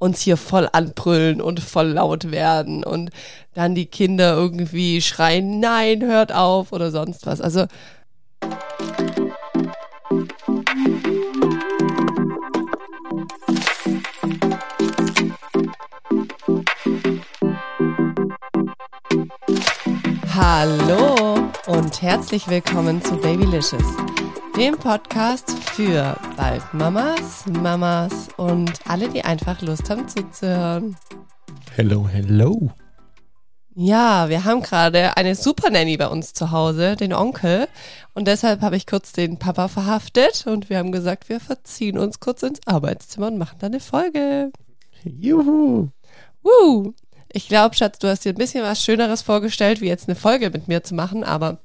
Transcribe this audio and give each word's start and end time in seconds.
uns 0.00 0.20
hier 0.22 0.36
voll 0.36 0.68
anbrüllen 0.72 1.40
und 1.40 1.60
voll 1.60 1.88
laut 1.88 2.32
werden 2.32 2.82
und 2.82 3.10
dann 3.54 3.74
die 3.74 3.86
Kinder 3.86 4.34
irgendwie 4.34 5.00
schreien, 5.02 5.60
nein, 5.60 6.02
hört 6.02 6.32
auf 6.32 6.72
oder 6.72 6.90
sonst 6.90 7.26
was. 7.26 7.40
Also 7.40 7.66
Hallo 20.34 21.50
und 21.66 22.00
herzlich 22.00 22.48
willkommen 22.48 23.02
zu 23.02 23.16
Babylicious, 23.16 23.84
dem 24.56 24.76
Podcast 24.76 25.50
für 25.74 26.16
bald 26.36 26.62
Mamas, 26.74 27.44
Mamas 27.46 28.28
und 28.36 28.72
alle, 28.86 29.08
die 29.08 29.22
einfach 29.24 29.60
Lust 29.62 29.88
haben 29.90 30.08
zuzuhören. 30.08 30.96
Hello, 31.76 32.08
hello. 32.08 32.70
Ja, 33.74 34.28
wir 34.28 34.44
haben 34.44 34.62
gerade 34.62 35.16
eine 35.16 35.34
Super 35.34 35.70
Nanny 35.70 35.96
bei 35.96 36.08
uns 36.08 36.32
zu 36.32 36.50
Hause, 36.50 36.96
den 36.96 37.12
Onkel. 37.12 37.68
Und 38.14 38.26
deshalb 38.26 38.60
habe 38.62 38.76
ich 38.76 38.86
kurz 38.86 39.12
den 39.12 39.38
Papa 39.38 39.68
verhaftet 39.68 40.46
und 40.46 40.68
wir 40.68 40.78
haben 40.78 40.92
gesagt, 40.92 41.28
wir 41.28 41.40
verziehen 41.40 41.98
uns 41.98 42.20
kurz 42.20 42.42
ins 42.42 42.60
Arbeitszimmer 42.66 43.28
und 43.28 43.38
machen 43.38 43.58
dann 43.60 43.72
eine 43.72 43.80
Folge. 43.80 44.50
Juhu. 45.04 45.88
Woo! 46.42 46.94
Ich 47.32 47.48
glaube, 47.48 47.76
Schatz, 47.76 47.98
du 48.00 48.08
hast 48.08 48.24
dir 48.24 48.32
ein 48.32 48.38
bisschen 48.38 48.64
was 48.64 48.82
Schöneres 48.82 49.22
vorgestellt, 49.22 49.80
wie 49.80 49.88
jetzt 49.88 50.08
eine 50.08 50.16
Folge 50.16 50.50
mit 50.50 50.66
mir 50.66 50.82
zu 50.82 50.94
machen, 50.94 51.22
aber 51.22 51.60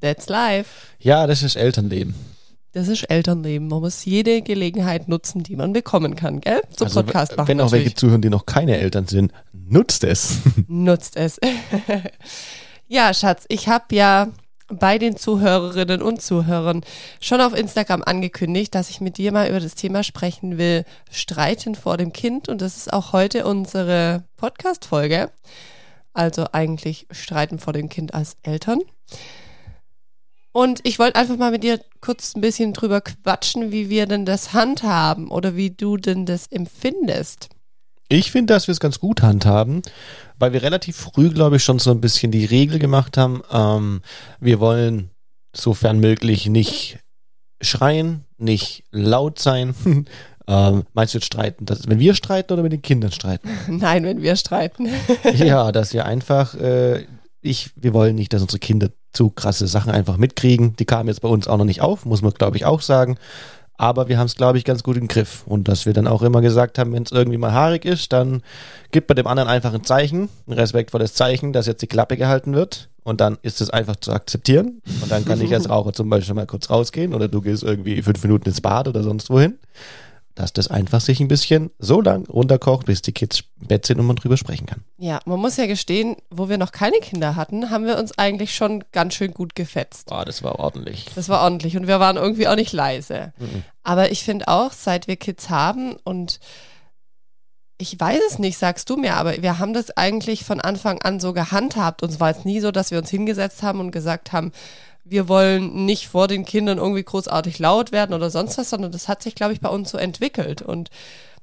that's 0.00 0.28
life. 0.28 0.70
Ja, 0.98 1.26
das 1.26 1.42
ist 1.42 1.56
Elternleben. 1.56 2.14
Das 2.76 2.88
ist 2.88 3.04
Elternleben. 3.04 3.68
Man 3.68 3.80
muss 3.80 4.04
jede 4.04 4.42
Gelegenheit 4.42 5.08
nutzen, 5.08 5.42
die 5.42 5.56
man 5.56 5.72
bekommen 5.72 6.14
kann, 6.14 6.42
gell? 6.42 6.60
Zum 6.76 6.88
also, 6.88 7.02
Podcast 7.02 7.34
machen. 7.36 7.48
Wenn 7.48 7.60
auch 7.60 7.64
natürlich. 7.64 7.86
welche 7.86 7.96
zuhören, 7.96 8.20
die 8.20 8.28
noch 8.28 8.44
keine 8.44 8.76
Eltern 8.76 9.06
sind, 9.06 9.32
nutzt 9.52 10.04
es. 10.04 10.40
Nutzt 10.68 11.16
es. 11.16 11.40
ja, 12.86 13.14
Schatz, 13.14 13.46
ich 13.48 13.68
habe 13.68 13.94
ja 13.94 14.28
bei 14.68 14.98
den 14.98 15.16
Zuhörerinnen 15.16 16.02
und 16.02 16.20
Zuhörern 16.20 16.82
schon 17.18 17.40
auf 17.40 17.54
Instagram 17.54 18.02
angekündigt, 18.02 18.74
dass 18.74 18.90
ich 18.90 19.00
mit 19.00 19.16
dir 19.16 19.32
mal 19.32 19.48
über 19.48 19.60
das 19.60 19.74
Thema 19.74 20.02
sprechen 20.02 20.58
will, 20.58 20.84
Streiten 21.10 21.76
vor 21.76 21.96
dem 21.96 22.12
Kind. 22.12 22.48
Und 22.48 22.60
das 22.60 22.76
ist 22.76 22.92
auch 22.92 23.14
heute 23.14 23.46
unsere 23.46 24.24
Podcast-Folge. 24.36 25.30
Also 26.12 26.46
eigentlich 26.52 27.06
Streiten 27.10 27.58
vor 27.58 27.72
dem 27.72 27.88
Kind 27.88 28.12
als 28.12 28.36
Eltern. 28.42 28.80
Und 30.56 30.80
ich 30.84 30.98
wollte 30.98 31.16
einfach 31.16 31.36
mal 31.36 31.50
mit 31.50 31.64
dir 31.64 31.78
kurz 32.00 32.34
ein 32.34 32.40
bisschen 32.40 32.72
drüber 32.72 33.02
quatschen, 33.02 33.72
wie 33.72 33.90
wir 33.90 34.06
denn 34.06 34.24
das 34.24 34.54
handhaben 34.54 35.30
oder 35.30 35.54
wie 35.54 35.68
du 35.68 35.98
denn 35.98 36.24
das 36.24 36.46
empfindest. 36.46 37.50
Ich 38.08 38.30
finde, 38.30 38.54
dass 38.54 38.66
wir 38.66 38.72
es 38.72 38.80
ganz 38.80 38.98
gut 38.98 39.20
handhaben, 39.20 39.82
weil 40.38 40.54
wir 40.54 40.62
relativ 40.62 40.96
früh, 40.96 41.28
glaube 41.28 41.56
ich, 41.56 41.62
schon 41.62 41.78
so 41.78 41.90
ein 41.90 42.00
bisschen 42.00 42.32
die 42.32 42.46
Regel 42.46 42.78
gemacht 42.78 43.18
haben. 43.18 43.42
Ähm, 43.52 44.00
wir 44.40 44.58
wollen 44.58 45.10
sofern 45.54 45.98
möglich 45.98 46.46
nicht 46.46 47.00
schreien, 47.60 48.24
nicht 48.38 48.84
laut 48.90 49.38
sein. 49.38 49.74
ähm, 50.48 50.84
meinst 50.94 51.12
du 51.12 51.18
jetzt 51.18 51.26
streiten? 51.26 51.66
Das, 51.66 51.86
wenn 51.86 51.98
wir 51.98 52.14
streiten 52.14 52.54
oder 52.54 52.62
mit 52.62 52.72
den 52.72 52.80
Kindern 52.80 53.12
streiten? 53.12 53.50
Nein, 53.68 54.04
wenn 54.04 54.22
wir 54.22 54.36
streiten. 54.36 54.88
ja, 55.34 55.70
dass 55.70 55.92
wir 55.92 56.06
einfach, 56.06 56.54
äh, 56.54 57.04
ich, 57.42 57.72
wir 57.76 57.92
wollen 57.92 58.14
nicht, 58.14 58.32
dass 58.32 58.40
unsere 58.40 58.58
Kinder 58.58 58.88
zu 59.16 59.30
krasse 59.30 59.66
Sachen 59.66 59.90
einfach 59.90 60.18
mitkriegen. 60.18 60.76
Die 60.76 60.84
kamen 60.84 61.08
jetzt 61.08 61.22
bei 61.22 61.28
uns 61.28 61.48
auch 61.48 61.56
noch 61.56 61.64
nicht 61.64 61.80
auf, 61.80 62.04
muss 62.04 62.22
man, 62.22 62.32
glaube 62.32 62.56
ich, 62.56 62.66
auch 62.66 62.82
sagen. 62.82 63.16
Aber 63.78 64.08
wir 64.08 64.18
haben 64.18 64.26
es, 64.26 64.36
glaube 64.36 64.58
ich, 64.58 64.64
ganz 64.64 64.82
gut 64.82 64.96
im 64.96 65.08
Griff. 65.08 65.42
Und 65.46 65.68
dass 65.68 65.86
wir 65.86 65.92
dann 65.92 66.06
auch 66.06 66.22
immer 66.22 66.40
gesagt 66.40 66.78
haben, 66.78 66.92
wenn 66.92 67.02
es 67.02 67.12
irgendwie 67.12 67.38
mal 67.38 67.52
haarig 67.52 67.84
ist, 67.84 68.12
dann 68.12 68.42
gibt 68.90 69.06
bei 69.06 69.14
dem 69.14 69.26
anderen 69.26 69.48
einfach 69.48 69.74
ein 69.74 69.84
Zeichen, 69.84 70.28
ein 70.46 70.52
respektvolles 70.52 71.14
Zeichen, 71.14 71.52
dass 71.52 71.66
jetzt 71.66 71.82
die 71.82 71.86
Klappe 71.86 72.16
gehalten 72.16 72.54
wird. 72.54 72.88
Und 73.04 73.20
dann 73.20 73.38
ist 73.42 73.60
es 73.60 73.70
einfach 73.70 73.96
zu 73.96 74.12
akzeptieren. 74.12 74.82
Und 75.02 75.10
dann 75.10 75.24
kann 75.24 75.40
ich 75.40 75.52
als 75.54 75.68
Raucher 75.68 75.92
zum 75.92 76.10
Beispiel 76.10 76.34
mal 76.34 76.46
kurz 76.46 76.70
rausgehen 76.70 77.14
oder 77.14 77.28
du 77.28 77.40
gehst 77.40 77.62
irgendwie 77.62 78.02
fünf 78.02 78.22
Minuten 78.22 78.48
ins 78.48 78.60
Bad 78.60 78.88
oder 78.88 79.02
sonst 79.02 79.30
wohin. 79.30 79.58
Dass 80.36 80.52
das 80.52 80.68
einfach 80.68 81.00
sich 81.00 81.18
ein 81.20 81.28
bisschen 81.28 81.70
so 81.78 82.00
lang 82.00 82.28
runterkocht, 82.28 82.86
bis 82.86 83.02
die 83.02 83.12
Kids 83.12 83.42
im 83.60 83.66
Bett 83.66 83.86
sind 83.86 83.98
und 83.98 84.06
man 84.06 84.16
drüber 84.16 84.36
sprechen 84.36 84.66
kann. 84.66 84.84
Ja, 84.98 85.18
man 85.24 85.40
muss 85.40 85.56
ja 85.56 85.66
gestehen, 85.66 86.16
wo 86.30 86.48
wir 86.48 86.58
noch 86.58 86.72
keine 86.72 86.98
Kinder 86.98 87.34
hatten, 87.36 87.70
haben 87.70 87.86
wir 87.86 87.98
uns 87.98 88.16
eigentlich 88.18 88.54
schon 88.54 88.84
ganz 88.92 89.14
schön 89.14 89.32
gut 89.32 89.54
gefetzt. 89.54 90.10
Boah, 90.10 90.24
das 90.24 90.42
war 90.42 90.58
ordentlich. 90.60 91.06
Das 91.14 91.28
war 91.28 91.42
ordentlich 91.42 91.76
und 91.76 91.86
wir 91.88 92.00
waren 92.00 92.16
irgendwie 92.16 92.46
auch 92.46 92.54
nicht 92.54 92.72
leise. 92.72 93.32
Mhm. 93.38 93.64
Aber 93.82 94.12
ich 94.12 94.22
finde 94.22 94.46
auch, 94.48 94.72
seit 94.72 95.08
wir 95.08 95.16
Kids 95.16 95.50
haben 95.50 95.96
und 96.04 96.38
ich 97.78 97.98
weiß 97.98 98.20
es 98.28 98.38
nicht, 98.38 98.58
sagst 98.58 98.88
du 98.90 98.96
mir, 98.96 99.14
aber 99.16 99.42
wir 99.42 99.58
haben 99.58 99.74
das 99.74 99.96
eigentlich 99.96 100.44
von 100.44 100.60
Anfang 100.60 101.00
an 101.02 101.20
so 101.20 101.32
gehandhabt. 101.32 102.02
Uns 102.02 102.20
war 102.20 102.30
es 102.30 102.44
nie 102.44 102.60
so, 102.60 102.70
dass 102.70 102.90
wir 102.90 102.98
uns 102.98 103.10
hingesetzt 103.10 103.62
haben 103.62 103.80
und 103.80 103.90
gesagt 103.90 104.32
haben, 104.32 104.52
wir 105.08 105.28
wollen 105.28 105.84
nicht 105.84 106.08
vor 106.08 106.26
den 106.26 106.44
Kindern 106.44 106.78
irgendwie 106.78 107.04
großartig 107.04 107.58
laut 107.58 107.92
werden 107.92 108.14
oder 108.14 108.30
sonst 108.30 108.58
was, 108.58 108.70
sondern 108.70 108.92
das 108.92 109.08
hat 109.08 109.22
sich, 109.22 109.34
glaube 109.34 109.52
ich, 109.52 109.60
bei 109.60 109.68
uns 109.68 109.90
so 109.90 109.98
entwickelt. 109.98 110.62
Und 110.62 110.90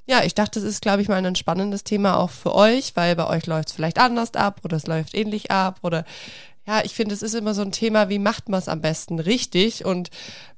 ja, 0.06 0.24
ich 0.24 0.36
dachte, 0.36 0.60
das 0.60 0.68
ist, 0.68 0.82
glaube 0.82 1.02
ich, 1.02 1.08
mal 1.08 1.26
ein 1.26 1.36
spannendes 1.36 1.86
Thema 1.86 2.18
auch 2.18 2.30
für 2.30 2.54
euch, 2.54 2.96
weil 2.96 3.16
bei 3.16 3.28
euch 3.28 3.46
läuft 3.46 3.70
es 3.70 3.74
vielleicht 3.74 4.00
anders 4.00 4.34
ab 4.34 4.60
oder 4.64 4.76
es 4.76 4.88
läuft 4.88 5.16
ähnlich 5.16 5.50
ab 5.50 5.80
oder 5.82 6.04
ja, 6.66 6.82
ich 6.84 6.94
finde, 6.94 7.14
es 7.14 7.22
ist 7.22 7.36
immer 7.36 7.54
so 7.54 7.62
ein 7.62 7.74
Thema, 7.74 8.08
wie 8.08 8.20
macht 8.20 8.48
man 8.48 8.60
es 8.60 8.70
am 8.70 8.80
besten 8.80 9.20
richtig? 9.20 9.84
Und 9.84 10.10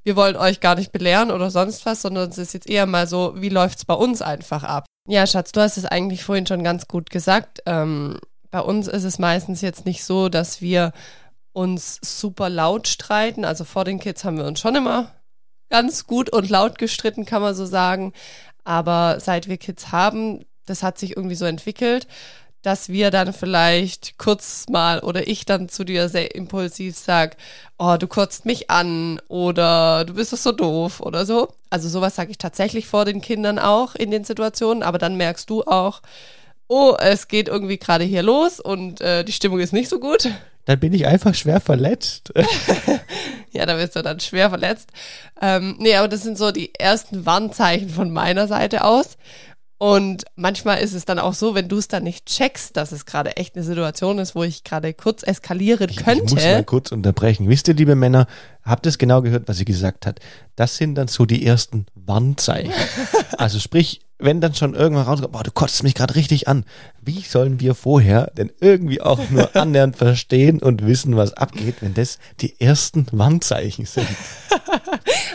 wir 0.03 0.15
wollen 0.15 0.35
euch 0.35 0.59
gar 0.59 0.75
nicht 0.75 0.91
belehren 0.91 1.31
oder 1.31 1.49
sonst 1.49 1.85
was, 1.85 2.03
sondern 2.03 2.29
es 2.29 2.38
ist 2.38 2.53
jetzt 2.53 2.69
eher 2.69 2.85
mal 2.85 3.07
so, 3.07 3.33
wie 3.38 3.49
läuft 3.49 3.79
es 3.79 3.85
bei 3.85 3.95
uns 3.95 4.21
einfach 4.21 4.63
ab? 4.63 4.85
Ja, 5.07 5.25
Schatz, 5.25 5.51
du 5.51 5.61
hast 5.61 5.77
es 5.77 5.85
eigentlich 5.85 6.23
vorhin 6.23 6.45
schon 6.45 6.63
ganz 6.63 6.88
gut 6.88 7.09
gesagt. 7.09 7.61
Ähm, 7.65 8.19
bei 8.51 8.59
uns 8.59 8.88
ist 8.88 9.03
es 9.03 9.17
meistens 9.17 9.61
jetzt 9.61 9.85
nicht 9.85 10.03
so, 10.03 10.29
dass 10.29 10.61
wir 10.61 10.94
uns 11.55 11.99
super 12.01 12.49
laut 12.49 12.88
streiten. 12.88 13.45
Also 13.45 13.63
vor 13.63 13.85
den 13.85 13.99
Kids 13.99 14.23
haben 14.23 14.38
wir 14.38 14.45
uns 14.45 14.59
schon 14.59 14.75
immer 14.75 15.11
ganz 15.69 16.05
gut 16.05 16.29
und 16.29 16.49
laut 16.49 16.77
gestritten, 16.77 17.25
kann 17.25 17.41
man 17.41 17.55
so 17.55 17.66
sagen. 17.66 18.13
Aber 18.63 19.19
seit 19.19 19.47
wir 19.47 19.57
Kids 19.57 19.91
haben, 19.91 20.45
das 20.65 20.83
hat 20.83 20.97
sich 20.97 21.15
irgendwie 21.15 21.35
so 21.35 21.45
entwickelt, 21.45 22.07
dass 22.61 22.89
wir 22.89 23.11
dann 23.11 23.31
vielleicht 23.31 24.17
kurz 24.17 24.65
mal 24.69 24.99
oder 24.99 25.27
ich 25.27 25.45
dann 25.45 25.69
zu 25.69 25.83
dir 25.83 26.09
sehr 26.09 26.35
impulsiv 26.35 26.97
sag, 26.97 27.38
oh, 27.77 27.95
du 27.97 28.07
kotzt 28.07 28.45
mich 28.45 28.69
an 28.69 29.21
oder 29.27 30.03
du 30.03 30.15
bist 30.15 30.33
doch 30.33 30.38
so 30.38 30.51
doof 30.51 30.99
oder 30.99 31.25
so. 31.25 31.53
Also 31.69 31.88
sowas 31.88 32.15
sage 32.15 32.31
ich 32.31 32.38
tatsächlich 32.38 32.88
vor 32.88 33.05
den 33.05 33.21
Kindern 33.21 33.59
auch 33.59 33.95
in 33.95 34.11
den 34.11 34.23
Situationen, 34.23 34.83
aber 34.83 34.97
dann 34.97 35.15
merkst 35.15 35.49
du 35.49 35.63
auch, 35.63 36.01
oh, 36.67 36.95
es 36.99 37.27
geht 37.27 37.47
irgendwie 37.47 37.77
gerade 37.77 38.03
hier 38.03 38.23
los 38.23 38.59
und 38.59 38.99
äh, 38.99 39.23
die 39.23 39.31
Stimmung 39.31 39.59
ist 39.59 39.73
nicht 39.73 39.89
so 39.89 39.99
gut. 39.99 40.29
Dann 40.65 40.79
bin 40.79 40.93
ich 40.93 41.05
einfach 41.05 41.35
schwer 41.35 41.59
verletzt. 41.59 42.33
ja, 43.51 43.65
da 43.65 43.77
wirst 43.77 43.95
du 43.95 44.01
dann 44.01 44.19
schwer 44.19 44.49
verletzt. 44.49 44.89
Ähm, 45.41 45.75
nee, 45.79 45.95
aber 45.95 46.07
das 46.07 46.23
sind 46.23 46.37
so 46.37 46.51
die 46.51 46.73
ersten 46.75 47.25
Warnzeichen 47.25 47.89
von 47.89 48.11
meiner 48.11 48.47
Seite 48.47 48.83
aus. 48.83 49.17
Und 49.77 50.23
manchmal 50.35 50.79
ist 50.79 50.93
es 50.93 51.03
dann 51.03 51.19
auch 51.19 51.33
so, 51.33 51.53
wenn 51.53 51.67
du 51.67 51.77
es 51.77 51.89
dann 51.89 52.03
nicht 52.03 52.25
checkst, 52.25 52.77
dass 52.77 52.93
es 52.93 53.05
gerade 53.05 53.35
echt 53.35 53.55
eine 53.55 53.65
Situation 53.65 54.19
ist, 54.19 54.33
wo 54.33 54.43
ich 54.43 54.63
gerade 54.63 54.93
kurz 54.93 55.21
eskalieren 55.21 55.93
könnte. 55.93 56.23
Ich 56.25 56.33
muss 56.33 56.43
mal 56.43 56.63
kurz 56.63 56.91
unterbrechen. 56.93 57.49
Wisst 57.49 57.67
ihr, 57.67 57.73
liebe 57.73 57.95
Männer, 57.95 58.25
habt 58.65 58.85
es 58.87 58.97
genau 58.97 59.21
gehört, 59.21 59.47
was 59.47 59.57
sie 59.57 59.65
gesagt 59.65 60.05
hat? 60.05 60.19
Das 60.55 60.77
sind 60.77 60.95
dann 60.95 61.07
so 61.07 61.25
die 61.25 61.45
ersten 61.45 61.85
Warnzeichen. 61.93 62.73
also 63.37 63.59
sprich, 63.59 64.01
wenn 64.17 64.41
dann 64.41 64.55
schon 64.55 64.73
irgendwann 64.73 65.05
rauskommt, 65.05 65.33
boah, 65.33 65.43
du 65.43 65.51
kotzt 65.51 65.83
mich 65.83 65.93
gerade 65.93 66.15
richtig 66.15 66.47
an. 66.47 66.65
Wie 67.01 67.21
sollen 67.21 67.59
wir 67.59 67.75
vorher 67.75 68.31
denn 68.37 68.51
irgendwie 68.59 69.01
auch 69.01 69.29
nur 69.29 69.55
annähernd 69.55 69.97
verstehen 69.97 70.61
und 70.61 70.85
wissen, 70.85 71.15
was 71.15 71.33
abgeht, 71.33 71.75
wenn 71.81 71.93
das 71.93 72.19
die 72.41 72.59
ersten 72.59 73.07
Warnzeichen 73.11 73.85
sind? 73.85 74.07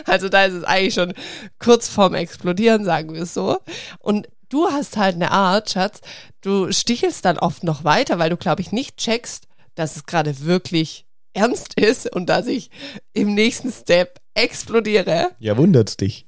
Also 0.05 0.29
da 0.29 0.43
ist 0.43 0.55
es 0.55 0.63
eigentlich 0.63 0.95
schon 0.95 1.13
kurz 1.59 1.87
vorm 1.87 2.15
Explodieren, 2.15 2.83
sagen 2.83 3.13
wir 3.13 3.21
es 3.21 3.33
so. 3.33 3.59
Und 3.99 4.27
du 4.49 4.67
hast 4.67 4.97
halt 4.97 5.15
eine 5.15 5.31
Art, 5.31 5.69
Schatz, 5.69 6.01
du 6.41 6.71
stichelst 6.71 7.23
dann 7.23 7.37
oft 7.37 7.63
noch 7.63 7.83
weiter, 7.83 8.19
weil 8.19 8.29
du, 8.29 8.35
glaube 8.35 8.61
ich, 8.61 8.71
nicht 8.71 8.97
checkst, 8.97 9.47
dass 9.75 9.95
es 9.95 10.05
gerade 10.05 10.41
wirklich 10.41 11.05
ernst 11.33 11.79
ist 11.79 12.13
und 12.13 12.27
dass 12.29 12.47
ich 12.47 12.69
im 13.13 13.33
nächsten 13.33 13.71
Step 13.71 14.19
explodiere. 14.33 15.29
Ja, 15.39 15.57
wundert's 15.57 15.97
dich. 15.97 16.25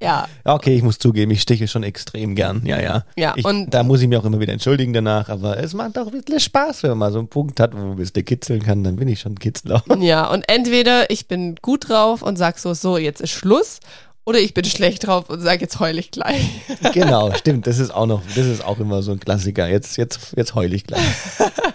Ja, 0.00 0.26
Okay, 0.44 0.74
ich 0.74 0.82
muss 0.82 0.98
zugeben, 0.98 1.30
ich 1.30 1.42
stiche 1.42 1.68
schon 1.68 1.84
extrem 1.84 2.34
gern. 2.34 2.66
Ja, 2.66 2.80
ja. 2.80 3.04
Ja, 3.16 3.34
ich, 3.36 3.44
und- 3.44 3.70
da 3.72 3.84
muss 3.84 4.02
ich 4.02 4.08
mir 4.08 4.18
auch 4.18 4.24
immer 4.24 4.40
wieder 4.40 4.52
entschuldigen 4.52 4.92
danach, 4.92 5.28
aber 5.28 5.58
es 5.62 5.74
macht 5.74 5.96
auch 5.96 6.06
ein 6.06 6.10
bisschen 6.20 6.40
Spaß, 6.40 6.82
wenn 6.82 6.90
man 6.90 6.98
mal 6.98 7.12
so 7.12 7.20
einen 7.20 7.28
Punkt 7.28 7.60
hat, 7.60 7.72
wo 7.72 7.78
man 7.78 7.90
ein 7.92 7.96
bisschen 7.96 8.24
kitzeln 8.24 8.60
kann, 8.64 8.82
dann 8.82 8.96
bin 8.96 9.06
ich 9.06 9.20
schon 9.20 9.34
ein 9.34 9.38
Kitzler. 9.38 9.84
ja. 10.00 10.28
Und 10.28 10.42
entweder 10.48 11.08
ich 11.10 11.28
bin 11.28 11.54
gut 11.62 11.88
drauf 11.88 12.22
und 12.22 12.36
sag 12.36 12.58
so, 12.58 12.74
so, 12.74 12.98
jetzt 12.98 13.20
ist 13.20 13.30
Schluss. 13.30 13.78
Oder 14.24 14.38
ich 14.38 14.54
bin 14.54 14.64
schlecht 14.64 15.06
drauf 15.06 15.28
und 15.30 15.40
sag, 15.40 15.60
jetzt 15.60 15.78
heul 15.80 15.98
ich 15.98 16.10
gleich. 16.12 16.48
genau, 16.92 17.32
stimmt. 17.36 17.66
Das 17.68 17.78
ist 17.78 17.92
auch 17.92 18.06
noch, 18.06 18.22
das 18.36 18.46
ist 18.46 18.64
auch 18.64 18.78
immer 18.80 19.02
so 19.02 19.10
ein 19.12 19.18
Klassiker. 19.20 19.68
Jetzt, 19.68 19.96
jetzt, 19.98 20.34
jetzt 20.36 20.54
heul 20.56 20.72
ich 20.72 20.84
gleich. 20.84 21.00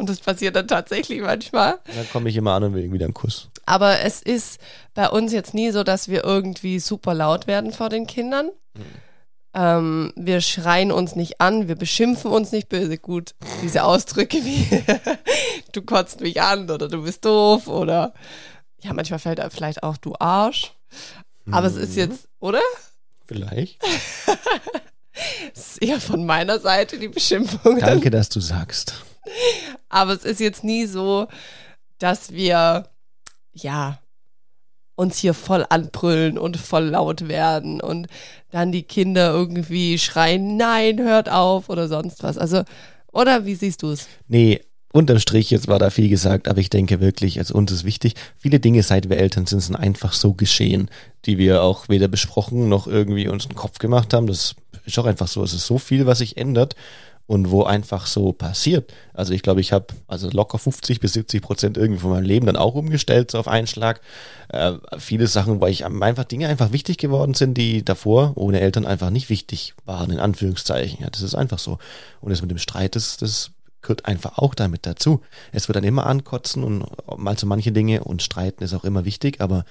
Und 0.00 0.08
das 0.08 0.18
passiert 0.20 0.56
dann 0.56 0.66
tatsächlich 0.66 1.20
manchmal. 1.20 1.78
Dann 1.94 2.08
komme 2.10 2.30
ich 2.30 2.36
immer 2.36 2.52
an 2.54 2.64
und 2.64 2.74
will 2.74 2.90
wieder 2.90 3.04
einen 3.04 3.14
Kuss. 3.14 3.48
Aber 3.66 4.00
es 4.00 4.22
ist 4.22 4.58
bei 4.94 5.08
uns 5.08 5.32
jetzt 5.32 5.52
nie 5.54 5.70
so, 5.70 5.84
dass 5.84 6.08
wir 6.08 6.24
irgendwie 6.24 6.80
super 6.80 7.12
laut 7.14 7.46
werden 7.46 7.72
vor 7.72 7.88
den 7.90 8.06
Kindern. 8.06 8.50
Ähm, 9.52 10.12
wir 10.16 10.40
schreien 10.40 10.90
uns 10.92 11.16
nicht 11.16 11.40
an, 11.40 11.68
wir 11.68 11.74
beschimpfen 11.74 12.30
uns 12.30 12.52
nicht 12.52 12.68
böse. 12.68 12.98
Gut, 12.98 13.34
diese 13.62 13.82
Ausdrücke 13.84 14.38
wie 14.44 14.66
du 15.72 15.82
kotzt 15.82 16.20
mich 16.20 16.40
an 16.40 16.70
oder 16.70 16.88
du 16.88 17.02
bist 17.02 17.24
doof 17.24 17.66
oder 17.66 18.14
ja, 18.82 18.92
manchmal 18.94 19.18
fällt 19.18 19.38
da 19.40 19.50
vielleicht 19.50 19.82
auch 19.82 19.96
du 19.96 20.14
Arsch. 20.18 20.72
Aber 21.50 21.66
es 21.66 21.76
ist 21.76 21.92
Mhm. 21.92 21.98
jetzt, 21.98 22.28
oder? 22.38 22.60
Vielleicht. 23.26 23.78
Es 25.54 25.72
ist 25.72 25.82
eher 25.82 26.00
von 26.00 26.24
meiner 26.24 26.58
Seite 26.60 26.98
die 26.98 27.08
Beschimpfung. 27.08 27.78
Danke, 27.80 28.10
dass 28.10 28.28
du 28.28 28.40
sagst. 28.40 28.94
Aber 29.88 30.12
es 30.12 30.24
ist 30.24 30.40
jetzt 30.40 30.64
nie 30.64 30.86
so, 30.86 31.28
dass 31.98 32.32
wir, 32.32 32.88
ja, 33.52 33.98
uns 35.00 35.16
hier 35.16 35.32
voll 35.32 35.64
anbrüllen 35.68 36.36
und 36.36 36.58
voll 36.58 36.84
laut 36.84 37.26
werden 37.26 37.80
und 37.80 38.06
dann 38.50 38.70
die 38.70 38.82
Kinder 38.82 39.30
irgendwie 39.30 39.98
schreien, 39.98 40.58
nein, 40.58 41.00
hört 41.00 41.30
auf 41.30 41.70
oder 41.70 41.88
sonst 41.88 42.22
was. 42.22 42.36
Also, 42.36 42.64
oder 43.10 43.46
wie 43.46 43.54
siehst 43.54 43.82
du 43.82 43.92
es? 43.92 44.08
Nee, 44.28 44.60
unterm 44.92 45.18
Strich, 45.18 45.50
jetzt 45.50 45.68
war 45.68 45.78
da 45.78 45.88
viel 45.88 46.10
gesagt, 46.10 46.48
aber 46.48 46.60
ich 46.60 46.68
denke 46.68 47.00
wirklich, 47.00 47.38
also 47.38 47.54
uns 47.54 47.72
ist 47.72 47.84
wichtig, 47.84 48.14
viele 48.36 48.60
Dinge, 48.60 48.82
seit 48.82 49.08
wir 49.08 49.16
Eltern 49.16 49.46
sind, 49.46 49.60
sind 49.60 49.76
einfach 49.76 50.12
so 50.12 50.34
geschehen, 50.34 50.90
die 51.24 51.38
wir 51.38 51.62
auch 51.62 51.88
weder 51.88 52.08
besprochen 52.08 52.68
noch 52.68 52.86
irgendwie 52.86 53.28
uns 53.28 53.46
einen 53.46 53.54
Kopf 53.54 53.78
gemacht 53.78 54.12
haben. 54.12 54.26
Das 54.26 54.54
ist 54.84 54.98
auch 54.98 55.06
einfach 55.06 55.28
so. 55.28 55.42
Es 55.42 55.54
ist 55.54 55.66
so 55.66 55.78
viel, 55.78 56.04
was 56.04 56.18
sich 56.18 56.36
ändert 56.36 56.76
und 57.30 57.52
wo 57.52 57.62
einfach 57.62 58.06
so 58.06 58.32
passiert. 58.32 58.92
Also 59.14 59.32
ich 59.32 59.42
glaube, 59.42 59.60
ich 59.60 59.72
habe 59.72 59.86
also 60.08 60.28
locker 60.30 60.58
50 60.58 60.98
bis 60.98 61.12
70 61.12 61.40
Prozent 61.40 61.76
irgendwie 61.76 62.00
von 62.00 62.10
meinem 62.10 62.24
Leben 62.24 62.46
dann 62.46 62.56
auch 62.56 62.74
umgestellt, 62.74 63.30
so 63.30 63.38
auf 63.38 63.46
einen 63.46 63.68
Schlag. 63.68 64.00
Äh, 64.48 64.72
viele 64.98 65.28
Sachen, 65.28 65.60
weil 65.60 65.70
ich 65.70 65.84
einfach 65.84 66.24
Dinge 66.24 66.48
einfach 66.48 66.72
wichtig 66.72 66.98
geworden 66.98 67.34
sind, 67.34 67.54
die 67.54 67.84
davor 67.84 68.32
ohne 68.34 68.58
Eltern 68.58 68.84
einfach 68.84 69.10
nicht 69.10 69.30
wichtig 69.30 69.74
waren, 69.84 70.10
in 70.10 70.18
Anführungszeichen. 70.18 71.04
Ja, 71.04 71.08
das 71.08 71.22
ist 71.22 71.36
einfach 71.36 71.60
so. 71.60 71.78
Und 72.20 72.30
das 72.30 72.42
mit 72.42 72.50
dem 72.50 72.58
Streit, 72.58 72.96
das, 72.96 73.16
das 73.16 73.52
gehört 73.80 74.06
einfach 74.06 74.38
auch 74.38 74.56
damit 74.56 74.84
dazu. 74.84 75.20
Es 75.52 75.68
wird 75.68 75.76
dann 75.76 75.84
immer 75.84 76.06
ankotzen 76.06 76.64
und 76.64 76.84
mal 77.16 77.38
so 77.38 77.46
manche 77.46 77.70
Dinge 77.70 78.02
und 78.02 78.24
streiten 78.24 78.64
ist 78.64 78.74
auch 78.74 78.82
immer 78.82 79.04
wichtig, 79.04 79.40
aber 79.40 79.64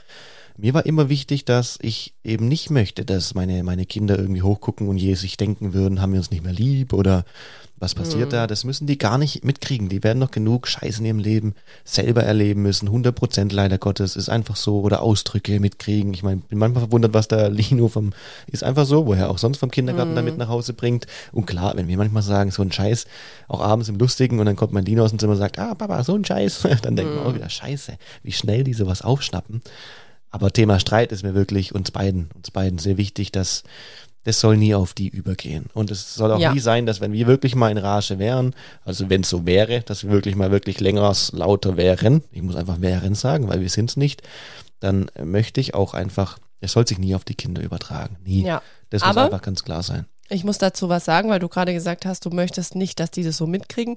mir 0.60 0.74
war 0.74 0.86
immer 0.86 1.10
wichtig, 1.10 1.46
dass 1.46 1.78
ich 1.82 2.14
eben 2.24 2.48
nicht 2.48 2.70
möchte, 2.70 3.06
dass 3.06 3.34
meine, 3.34 3.64
meine 3.64 3.86
Kinder 3.86 4.18
irgendwie 4.18 4.42
hochgucken 4.42 4.88
und 4.88 4.98
je 4.98 5.16
sich 5.16 5.38
denken 5.38 5.74
würden, 5.74 6.02
haben 6.02 6.14
wir 6.14 6.20
uns 6.20 6.32
nicht 6.32 6.44
mehr 6.44 6.54
lieb 6.54 6.94
oder 6.94 7.26
was 7.82 7.96
passiert 7.96 8.28
Mhm. 8.28 8.32
da? 8.32 8.48
Das 8.48 8.66
müssen 8.66 8.88
die 8.88 8.98
gar 8.98 9.18
nicht 9.18 9.46
mitkriegen. 9.46 9.88
Die 9.88 10.04
werden 10.04 10.20
noch 10.20 10.32
genug 10.32 10.68
Scheiß 10.68 11.00
in 11.00 11.06
ihrem 11.06 11.20
Leben 11.20 11.56
selber 11.86 12.24
erleben 12.24 12.62
müssen. 12.62 12.90
100 12.90 13.16
Prozent 13.16 13.54
leider 13.54 13.78
Gottes 13.78 14.18
ist 14.18 14.28
einfach 14.28 14.58
so 14.58 14.82
oder 14.82 15.02
Ausdrücke 15.02 15.62
mitkriegen. 15.62 16.14
Ich 16.14 16.22
meine, 16.22 16.42
bin 16.42 16.60
manchmal 16.60 16.84
verwundert, 16.84 17.14
was 17.14 17.30
der 17.30 17.50
Lino 17.50 17.88
vom, 17.88 18.12
ist 18.48 18.66
einfach 18.66 18.86
so, 18.86 19.06
woher 19.08 19.30
auch 19.30 19.38
sonst 19.38 19.60
vom 19.60 19.72
Kindergarten 19.72 20.12
Mhm. 20.12 20.16
damit 20.16 20.38
nach 20.38 20.50
Hause 20.50 20.74
bringt. 20.74 21.08
Und 21.32 21.46
klar, 21.46 21.74
wenn 21.78 21.88
wir 21.88 21.96
manchmal 21.96 22.24
sagen, 22.24 22.52
so 22.52 22.62
ein 22.62 22.72
Scheiß, 22.72 23.06
auch 23.48 23.62
abends 23.62 23.88
im 23.88 23.96
Lustigen 23.98 24.40
und 24.42 24.46
dann 24.46 24.58
kommt 24.58 24.74
mein 24.74 24.84
Lino 24.86 25.04
aus 25.06 25.12
dem 25.12 25.20
Zimmer 25.20 25.34
und 25.34 25.40
sagt, 25.40 25.58
ah, 25.58 25.74
Papa, 25.74 26.04
so 26.04 26.16
ein 26.16 26.26
Scheiß, 26.26 26.64
dann 26.82 26.98
denkt 26.98 27.16
man 27.16 27.26
auch 27.28 27.34
wieder, 27.36 27.50
Scheiße, 27.50 27.94
wie 28.24 28.34
schnell 28.34 28.66
die 28.66 28.74
sowas 28.74 29.02
aufschnappen. 29.04 29.62
Aber 30.32 30.52
Thema 30.52 30.80
Streit 30.80 31.12
ist 31.12 31.24
mir 31.24 31.34
wirklich 31.34 31.74
uns 31.74 31.92
beiden, 31.92 32.30
uns 32.36 32.52
beiden 32.52 32.78
sehr 32.80 32.98
wichtig, 32.98 33.32
dass 33.32 33.64
das 34.26 34.42
soll 34.42 34.58
nie 34.58 34.76
auf 34.76 34.94
die 34.94 35.08
übergehen. 35.08 35.68
Und 35.74 35.92
es 35.92 36.14
soll 36.14 36.32
auch 36.32 36.40
Ja. 36.40 36.54
nie 36.54 36.60
sein, 36.60 36.86
dass 36.86 37.00
wenn 37.02 37.14
wir 37.14 37.26
wirklich 37.26 37.56
mal 37.56 37.72
in 37.72 37.78
Rage 37.78 38.20
wären, 38.20 38.54
also 38.84 39.10
wenn 39.10 39.22
es 39.22 39.30
so 39.30 39.46
wäre, 39.46 39.82
dass 39.82 40.04
wir 40.04 40.12
wirklich 40.12 40.36
mal 40.36 40.52
wirklich 40.52 40.80
länger 40.82 41.12
lauter 41.32 41.78
wären, 41.78 42.22
ich 42.32 42.42
muss 42.42 42.56
einfach 42.58 42.82
wären 42.82 43.16
sagen, 43.16 43.48
weil 43.48 43.62
wir 43.62 43.70
sind 43.70 43.90
es 43.90 43.98
nicht, 43.98 44.22
dann 44.82 45.10
möchte 45.24 45.62
ich 45.62 45.74
auch 45.74 45.94
einfach, 45.94 46.38
es 46.60 46.74
soll 46.74 46.86
sich 46.86 47.00
nie 47.00 47.16
auf 47.16 47.24
die 47.24 47.34
Kinder 47.36 47.62
übertragen. 47.64 48.18
Nie. 48.26 48.44
Ja. 48.44 48.62
Das 48.90 49.02
muss 49.02 49.10
Aber- 49.12 49.26
einfach 49.26 49.42
ganz 49.42 49.64
klar 49.64 49.84
sein. 49.84 50.06
Ich 50.30 50.44
muss 50.44 50.60
dazu 50.60 50.90
was 50.90 51.06
sagen, 51.06 51.30
weil 51.30 51.40
du 51.40 51.48
gerade 51.48 51.74
gesagt 51.74 52.06
hast, 52.06 52.24
du 52.26 52.30
möchtest 52.30 52.76
nicht, 52.76 53.00
dass 53.00 53.10
die 53.10 53.24
das 53.24 53.38
so 53.38 53.48
mitkriegen. 53.48 53.96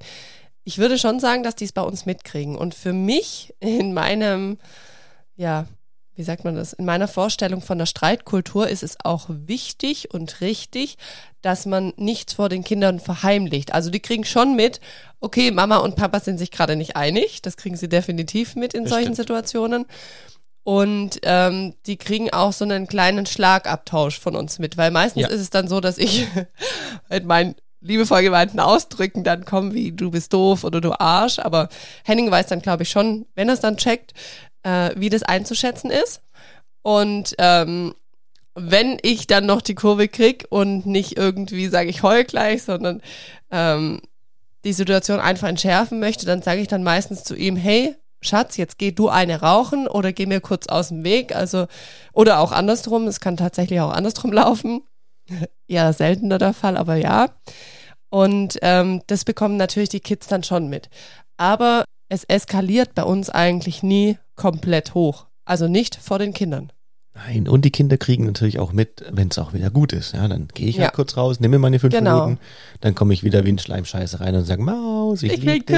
Ich 0.64 0.78
würde 0.78 0.96
schon 0.98 1.20
sagen, 1.20 1.42
dass 1.42 1.56
die 1.56 1.64
es 1.64 1.72
bei 1.72 1.82
uns 1.82 2.06
mitkriegen. 2.06 2.56
Und 2.56 2.74
für 2.74 2.92
mich 2.94 3.52
in 3.60 3.92
meinem, 3.92 4.56
ja, 5.36 5.66
wie 6.22 6.24
sagt 6.24 6.44
man 6.44 6.54
das, 6.54 6.72
in 6.72 6.84
meiner 6.84 7.08
Vorstellung 7.08 7.62
von 7.62 7.78
der 7.78 7.86
Streitkultur 7.86 8.68
ist 8.68 8.84
es 8.84 8.96
auch 9.02 9.26
wichtig 9.28 10.14
und 10.14 10.40
richtig, 10.40 10.96
dass 11.40 11.66
man 11.66 11.92
nichts 11.96 12.32
vor 12.34 12.48
den 12.48 12.62
Kindern 12.62 13.00
verheimlicht. 13.00 13.74
Also 13.74 13.90
die 13.90 13.98
kriegen 13.98 14.24
schon 14.24 14.54
mit, 14.54 14.78
okay, 15.18 15.50
Mama 15.50 15.78
und 15.78 15.96
Papa 15.96 16.20
sind 16.20 16.38
sich 16.38 16.52
gerade 16.52 16.76
nicht 16.76 16.94
einig. 16.94 17.42
Das 17.42 17.56
kriegen 17.56 17.76
sie 17.76 17.88
definitiv 17.88 18.54
mit 18.54 18.72
in 18.72 18.84
Das 18.84 18.90
solchen 18.90 19.06
stimmt. 19.06 19.16
Situationen. 19.16 19.84
Und 20.62 21.18
ähm, 21.24 21.74
die 21.86 21.96
kriegen 21.96 22.32
auch 22.32 22.52
so 22.52 22.64
einen 22.64 22.86
kleinen 22.86 23.26
Schlagabtausch 23.26 24.20
von 24.20 24.36
uns 24.36 24.60
mit, 24.60 24.76
weil 24.76 24.92
meistens 24.92 25.22
Ja. 25.22 25.28
ist 25.28 25.40
es 25.40 25.50
dann 25.50 25.66
so, 25.66 25.80
dass 25.80 25.98
ich 25.98 26.28
mit 27.10 27.24
meinen 27.24 27.56
liebevoll 27.80 28.22
gemeinten 28.22 28.60
Ausdrücken 28.60 29.24
dann 29.24 29.44
komme, 29.44 29.74
wie 29.74 29.90
du 29.90 30.12
bist 30.12 30.32
doof 30.32 30.62
oder 30.62 30.80
du 30.80 30.92
Arsch. 31.00 31.40
Aber 31.40 31.68
Henning 32.04 32.30
weiß 32.30 32.46
dann, 32.46 32.62
glaube 32.62 32.84
ich, 32.84 32.90
schon, 32.90 33.26
wenn 33.34 33.48
er 33.48 33.54
es 33.54 33.60
dann 33.60 33.76
checkt, 33.76 34.14
äh, 34.62 34.90
wie 34.96 35.10
das 35.10 35.22
einzuschätzen 35.22 35.90
ist. 35.90 36.22
Und 36.82 37.34
ähm, 37.38 37.94
wenn 38.54 38.98
ich 39.02 39.26
dann 39.26 39.46
noch 39.46 39.62
die 39.62 39.74
Kurve 39.74 40.08
krieg 40.08 40.46
und 40.50 40.86
nicht 40.86 41.16
irgendwie 41.16 41.68
sage 41.68 41.88
ich 41.88 42.02
heul 42.02 42.24
gleich, 42.24 42.64
sondern 42.64 43.00
ähm, 43.50 44.00
die 44.64 44.72
Situation 44.72 45.20
einfach 45.20 45.48
entschärfen 45.48 46.00
möchte, 46.00 46.26
dann 46.26 46.42
sage 46.42 46.60
ich 46.60 46.68
dann 46.68 46.82
meistens 46.82 47.24
zu 47.24 47.34
ihm, 47.34 47.56
hey, 47.56 47.96
Schatz, 48.20 48.56
jetzt 48.56 48.78
geh 48.78 48.92
du 48.92 49.08
eine 49.08 49.40
rauchen 49.40 49.88
oder 49.88 50.12
geh 50.12 50.26
mir 50.26 50.40
kurz 50.40 50.68
aus 50.68 50.88
dem 50.88 51.02
Weg. 51.02 51.34
Also, 51.34 51.66
oder 52.12 52.38
auch 52.38 52.52
andersrum, 52.52 53.06
es 53.08 53.20
kann 53.20 53.36
tatsächlich 53.36 53.80
auch 53.80 53.90
andersrum 53.90 54.32
laufen. 54.32 54.82
Eher 55.66 55.92
seltener 55.92 56.38
der 56.38 56.52
Fall, 56.52 56.76
aber 56.76 56.96
ja. 56.96 57.30
Und 58.10 58.58
ähm, 58.62 59.02
das 59.06 59.24
bekommen 59.24 59.56
natürlich 59.56 59.88
die 59.88 60.00
Kids 60.00 60.26
dann 60.28 60.44
schon 60.44 60.68
mit. 60.68 60.90
Aber 61.36 61.84
es 62.12 62.24
eskaliert 62.24 62.94
bei 62.94 63.04
uns 63.04 63.30
eigentlich 63.30 63.82
nie 63.82 64.18
komplett 64.36 64.92
hoch. 64.92 65.28
Also 65.46 65.66
nicht 65.66 65.96
vor 65.96 66.18
den 66.18 66.34
Kindern. 66.34 66.70
Nein, 67.14 67.46
und 67.46 67.64
die 67.66 67.70
Kinder 67.70 67.98
kriegen 67.98 68.24
natürlich 68.24 68.58
auch 68.58 68.72
mit, 68.72 69.04
wenn 69.10 69.28
es 69.28 69.38
auch 69.38 69.52
wieder 69.52 69.68
gut 69.70 69.92
ist. 69.92 70.14
Ja, 70.14 70.26
dann 70.28 70.48
gehe 70.54 70.68
ich 70.68 70.76
Ja. 70.76 70.84
halt 70.84 70.94
kurz 70.94 71.16
raus, 71.18 71.40
nehme 71.40 71.58
meine 71.58 71.78
fünf 71.78 71.92
Genau. 71.94 72.24
Minuten, 72.24 72.40
dann 72.80 72.94
komme 72.94 73.12
ich 73.12 73.22
wieder 73.22 73.44
wie 73.44 73.52
ein 73.52 73.58
Schleimscheiße 73.58 74.20
rein 74.20 74.34
und 74.34 74.44
sage, 74.44 74.62
Maus, 74.62 75.22
ich, 75.22 75.32
Ich 75.34 75.42
will 75.44 75.52
lieb 75.54 75.66
dich, 75.66 75.76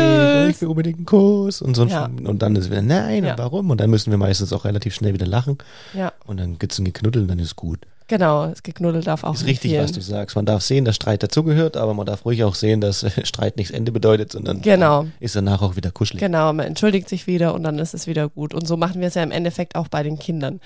ich 0.50 0.60
will 0.60 0.68
unbedingt 0.68 0.98
einen 0.98 1.06
Kuss 1.06 1.60
und 1.60 1.74
so 1.74 1.82
ein 1.82 1.88
Ja. 1.88 2.04
Und 2.04 2.40
dann 2.40 2.54
ist 2.54 2.70
wieder, 2.70 2.82
nein, 2.82 3.24
Ja. 3.24 3.32
und 3.32 3.38
warum? 3.38 3.70
Und 3.70 3.80
dann 3.80 3.90
müssen 3.90 4.12
wir 4.12 4.18
meistens 4.18 4.52
auch 4.52 4.64
relativ 4.64 4.94
schnell 4.94 5.12
wieder 5.12 5.26
lachen 5.26 5.58
Ja, 5.92 6.12
und 6.24 6.38
dann 6.38 6.56
gibt's 6.58 6.78
ein 6.78 6.84
Geknuddel 6.84 7.22
und 7.22 7.28
dann 7.28 7.40
ist 7.40 7.56
gut. 7.56 7.80
genau. 8.06 8.46
Das 8.46 8.62
Geknuddel 8.62 9.02
darf 9.02 9.24
auch 9.24 9.34
ist 9.34 9.44
richtig, 9.44 9.72
fehlen. 9.72 9.82
was 9.82 9.90
du 9.92 10.00
sagst. 10.02 10.36
Man 10.36 10.46
darf 10.46 10.62
sehen, 10.62 10.84
dass 10.84 10.94
Streit 10.94 11.24
dazugehört, 11.24 11.76
aber 11.76 11.94
man 11.94 12.06
darf 12.06 12.24
ruhig 12.24 12.44
auch 12.44 12.54
sehen, 12.54 12.80
dass 12.80 13.04
Streit 13.26 13.56
nichts 13.56 13.72
Ende 13.72 13.90
bedeutet, 13.90 14.30
sondern 14.30 14.62
Genau. 14.62 15.06
ist 15.18 15.34
danach 15.34 15.62
auch 15.62 15.74
wieder 15.74 15.90
kuschelig. 15.90 16.20
Genau, 16.20 16.52
man 16.52 16.66
entschuldigt 16.66 17.08
sich 17.08 17.26
wieder 17.26 17.54
und 17.54 17.64
dann 17.64 17.78
ist 17.80 17.92
es 17.92 18.06
wieder 18.06 18.28
gut. 18.28 18.54
Und 18.54 18.68
so 18.68 18.76
machen 18.76 19.00
wir 19.00 19.08
es 19.08 19.14
ja 19.14 19.22
im 19.24 19.32
Endeffekt 19.32 19.74
auch 19.74 19.88
bei 19.88 20.04
den 20.04 20.16
Kindern. 20.20 20.60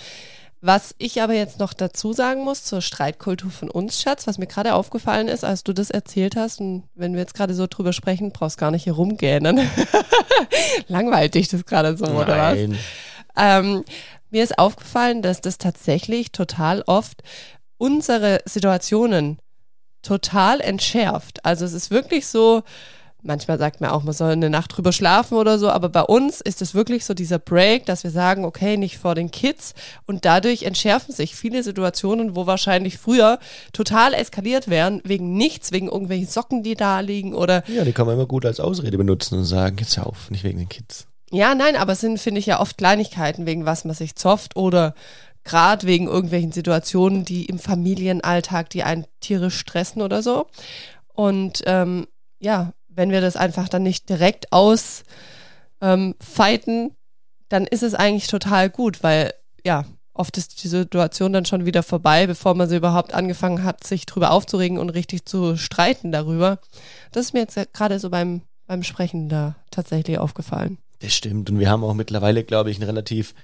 Was 0.61 0.95
ich 0.99 1.23
aber 1.23 1.35
jetzt 1.35 1.61
noch 1.61 1.73
dazu 1.73 2.13
sagen 2.13 2.43
muss 2.43 2.65
zur 2.65 2.81
Streitkultur 2.81 3.51
von 3.51 3.71
uns, 3.71 4.01
Schatz, 4.03 4.27
was 4.27 4.39
mir 4.39 4.49
gerade 4.49 4.75
aufgefallen 4.75 5.29
ist, 5.29 5.45
als 5.45 5.63
du 5.63 5.73
das 5.73 5.91
erzählt 5.91 6.35
hast, 6.35 6.61
und 6.61 6.83
wenn 6.97 7.13
wir 7.13 7.21
jetzt 7.21 7.35
gerade 7.35 7.55
so 7.55 7.67
drüber 7.69 7.93
sprechen, 7.93 8.33
brauchst 8.33 8.59
gar 8.59 8.73
nicht 8.73 8.85
hier 8.85 8.95
rumgähnen. 8.95 9.61
Langweilt 10.89 11.35
dich 11.35 11.49
das 11.49 11.65
gerade 11.65 11.97
so, 11.97 12.07
oder 12.07 12.37
was? 12.37 12.55
Nein. 12.57 12.79
Ähm, 13.37 13.85
mir 14.31 14.43
ist 14.43 14.59
aufgefallen, 14.59 15.23
dass 15.23 15.41
das 15.41 15.59
tatsächlich 15.59 16.33
total 16.33 16.83
oft 16.87 17.23
unsere 17.77 18.41
Situationen 18.45 19.39
total 20.03 20.61
entschärft. 20.61 21.45
Also 21.45 21.65
es 21.65 21.73
ist 21.73 21.91
wirklich 21.93 22.27
so, 22.27 22.63
manchmal 23.23 23.59
sagt 23.59 23.81
man 23.81 23.91
auch, 23.91 24.03
man 24.03 24.15
soll 24.15 24.33
eine 24.33 24.51
Nacht 24.51 24.77
drüber 24.77 24.93
schlafen 24.93 25.37
oder 25.37 25.59
so, 25.59 25.71
aber 25.71 25.89
bei 25.89 26.03
uns 26.03 26.41
ist 26.41 26.63
es 26.63 26.75
wirklich 26.75 27.05
so 27.05 27.15
dieser 27.15 27.39
Break, 27.39 27.87
dass 27.87 28.05
wir 28.05 28.11
sagen, 28.11 28.45
okay, 28.45 28.77
nicht 28.77 28.99
vor 28.99 29.15
den 29.15 29.31
Kids 29.31 29.75
und 30.07 30.25
dadurch 30.25 30.63
entschärfen 30.63 31.13
sich 31.15 31.35
viele 31.35 31.63
Situationen, 31.63 32.37
wo 32.37 32.47
wahrscheinlich 32.47 32.99
früher 32.99 33.39
total 33.73 34.15
eskaliert 34.15 34.69
wären, 34.69 35.01
wegen 35.05 35.35
nichts, 35.37 35.73
wegen 35.73 35.89
irgendwelchen 35.89 36.29
Socken, 36.29 36.63
die 36.63 36.75
da 36.75 37.01
liegen 37.01 37.35
oder 37.35 37.65
Ja, 37.69 37.85
die 37.85 37.93
kann 37.93 38.07
man 38.07 38.15
immer 38.15 38.27
gut 38.27 38.47
als 38.47 38.61
Ausrede 38.61 38.97
benutzen 38.97 39.39
und 39.39 39.45
sagen, 39.45 39.77
jetzt 39.79 39.99
auf, 39.99 40.31
nicht 40.31 40.45
wegen 40.45 40.59
den 40.59 40.69
Kids. 40.69 41.07
Ja, 41.31 41.55
nein, 41.55 41.77
aber 41.77 41.93
es 41.93 42.01
sind, 42.01 42.19
finde 42.19 42.39
ich, 42.39 42.47
ja 42.47 42.61
oft 42.61 42.79
Kleinigkeiten, 42.79 43.47
wegen 43.47 43.67
was 43.67 43.85
man 43.85 43.95
sich 43.95 44.17
zofft 44.17 44.57
oder 44.57 44.95
gerade 45.45 45.87
wegen 45.87 46.07
irgendwelchen 46.07 46.53
Situationen, 46.53 47.25
die 47.25 47.47
im 47.47 47.59
Familienalltag, 47.59 48.71
die 48.71 48.83
einen 48.83 49.07
tierisch 49.21 49.59
stressen 49.59 50.03
oder 50.03 50.23
so. 50.23 50.47
Und 51.15 51.63
ähm, 51.67 52.07
ja, 52.39 52.73
wenn 52.99 53.13
wir 53.13 53.21
das 53.21 53.37
einfach 53.37 53.69
dann 53.69 53.85
nicht 53.85 54.09
direkt 54.09 54.53
aus 54.53 55.05
ähm, 55.81 56.17
dann 57.49 57.67
ist 57.67 57.83
es 57.83 57.95
eigentlich 57.95 58.27
total 58.27 58.69
gut, 58.69 59.03
weil 59.03 59.33
ja, 59.65 59.85
oft 60.13 60.37
ist 60.37 60.63
die 60.63 60.69
Situation 60.69 61.33
dann 61.33 61.45
schon 61.45 61.65
wieder 61.65 61.83
vorbei, 61.83 62.27
bevor 62.27 62.55
man 62.55 62.69
sie 62.69 62.77
überhaupt 62.77 63.15
angefangen 63.15 63.63
hat, 63.63 63.87
sich 63.87 64.05
drüber 64.05 64.33
aufzuregen 64.33 64.79
und 64.79 64.91
richtig 64.91 65.25
zu 65.25 65.57
streiten 65.57 66.11
darüber. 66.11 66.59
Das 67.13 67.27
ist 67.27 67.33
mir 67.35 67.41
jetzt 67.41 67.57
gerade 67.73 68.01
so 68.01 68.11
beim, 68.11 68.43
beim 68.67 68.83
Sprechen 68.83 69.29
da 69.29 69.55
tatsächlich 69.71 70.19
aufgefallen. 70.19 70.79
Das 71.01 71.15
stimmt. 71.15 71.49
Und 71.49 71.59
wir 71.61 71.71
haben 71.71 71.85
auch 71.85 71.95
mittlerweile, 71.95 72.43
glaube 72.43 72.71
ich, 72.71 72.77
einen 72.79 72.87
relativ 72.87 73.35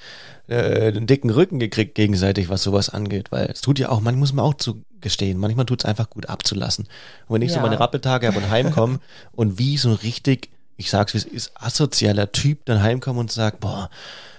äh, 0.49 0.89
einen 0.89 1.07
dicken 1.07 1.31
Rücken 1.31 1.59
gekriegt 1.61 1.95
gegenseitig, 1.95 2.49
was 2.49 2.63
sowas 2.65 2.89
angeht. 2.91 3.31
Weil 3.31 3.47
es 3.47 3.61
tut 3.61 3.79
ja 3.79 3.91
auch, 3.91 4.01
man 4.01 4.17
muss 4.17 4.33
man 4.33 4.45
auch 4.45 4.55
zugestehen, 4.55 5.39
manchmal 5.39 5.65
tut 5.67 5.81
es 5.81 5.85
einfach 5.85 6.11
gut 6.11 6.29
abzulassen. 6.29 6.89
Und 7.29 7.35
wenn 7.37 7.43
ich 7.43 7.51
Ja. 7.51 7.57
so 7.57 7.61
meine 7.63 7.79
Rappeltage 7.79 8.27
habe 8.27 8.39
und 8.39 8.51
heimkomme 8.51 8.99
und 9.33 9.59
wie 9.59 9.77
so 9.77 9.93
richtig, 9.93 10.51
ich 10.77 10.91
sag's 10.91 11.15
wie 11.15 11.19
es 11.19 11.25
ist, 11.25 11.53
asozialer 11.55 12.33
Typ 12.33 12.65
dann 12.65 12.83
heimkomme 12.83 13.21
und 13.21 13.31
sagt, 13.31 13.61
boah, 13.61 13.91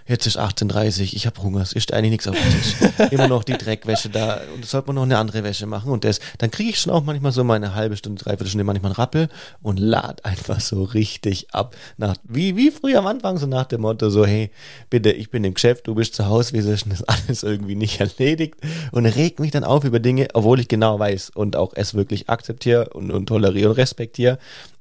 jetzt 0.07 0.27
ist 0.27 0.37
18.30 0.37 1.15
ich 1.15 1.25
habe 1.25 1.41
Hunger, 1.41 1.61
es 1.61 1.73
ist 1.73 1.91
eigentlich 1.93 2.11
nichts 2.11 2.27
auf 2.27 2.35
dem 2.35 2.51
Tisch. 2.51 3.11
Immer 3.11 3.27
noch 3.27 3.43
die 3.43 3.53
Dreckwäsche 3.53 4.09
da 4.09 4.39
und 4.53 4.63
es 4.63 4.71
sollte 4.71 4.87
man 4.87 4.95
noch 4.95 5.03
eine 5.03 5.17
andere 5.17 5.43
Wäsche 5.43 5.65
machen 5.65 5.91
und 5.91 6.03
das, 6.03 6.19
dann 6.37 6.51
kriege 6.51 6.69
ich 6.69 6.79
schon 6.79 6.93
auch 6.93 7.03
manchmal 7.03 7.31
so 7.31 7.43
meine 7.43 7.73
halbe 7.73 7.97
Stunde, 7.97 8.23
dreiviertel 8.23 8.47
Stunde 8.47 8.63
manchmal 8.63 8.91
einen 8.91 8.97
Rappel 8.97 9.29
und 9.63 9.79
lad 9.79 10.23
einfach 10.23 10.59
so 10.59 10.83
richtig 10.83 11.53
ab. 11.53 11.75
Nach, 11.97 12.15
wie, 12.23 12.55
wie 12.55 12.69
früher 12.69 12.99
am 12.99 13.07
Anfang, 13.07 13.37
so 13.37 13.47
nach 13.47 13.65
dem 13.65 13.81
Motto, 13.81 14.09
so, 14.09 14.25
hey, 14.25 14.51
bitte, 14.89 15.11
ich 15.11 15.31
bin 15.31 15.43
im 15.43 15.55
Geschäft, 15.55 15.87
du 15.87 15.95
bist 15.95 16.13
zu 16.13 16.27
Hause, 16.27 16.55
ist 16.55 16.85
denn 16.85 16.91
das 16.91 17.03
alles 17.03 17.41
irgendwie 17.41 17.75
nicht 17.75 17.99
erledigt? 17.99 18.55
Und 18.91 19.05
reg 19.07 19.39
mich 19.39 19.51
dann 19.51 19.63
auf 19.63 19.83
über 19.85 19.99
Dinge, 19.99 20.27
obwohl 20.33 20.59
ich 20.59 20.67
genau 20.67 20.99
weiß 20.99 21.31
und 21.31 21.55
auch 21.55 21.73
es 21.75 21.95
wirklich 21.95 22.29
akzeptiere 22.29 22.89
und, 22.89 23.11
und 23.11 23.25
toleriere 23.25 23.69
und 23.69 23.77
respektiere. 23.77 24.37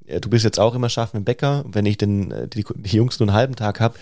Ja, 0.06 0.20
Du 0.20 0.28
bist 0.28 0.44
jetzt 0.44 0.60
auch 0.60 0.74
immer 0.74 0.88
scharf 0.88 1.14
mit 1.14 1.22
dem 1.22 1.24
Bäcker, 1.24 1.64
wenn 1.66 1.86
ich 1.86 1.98
den, 1.98 2.30
äh, 2.30 2.48
die, 2.48 2.64
die 2.74 2.96
Jungs 2.96 3.18
nur 3.18 3.28
einen 3.28 3.36
halben 3.36 3.56
Tag 3.56 3.80
hab 3.80 3.96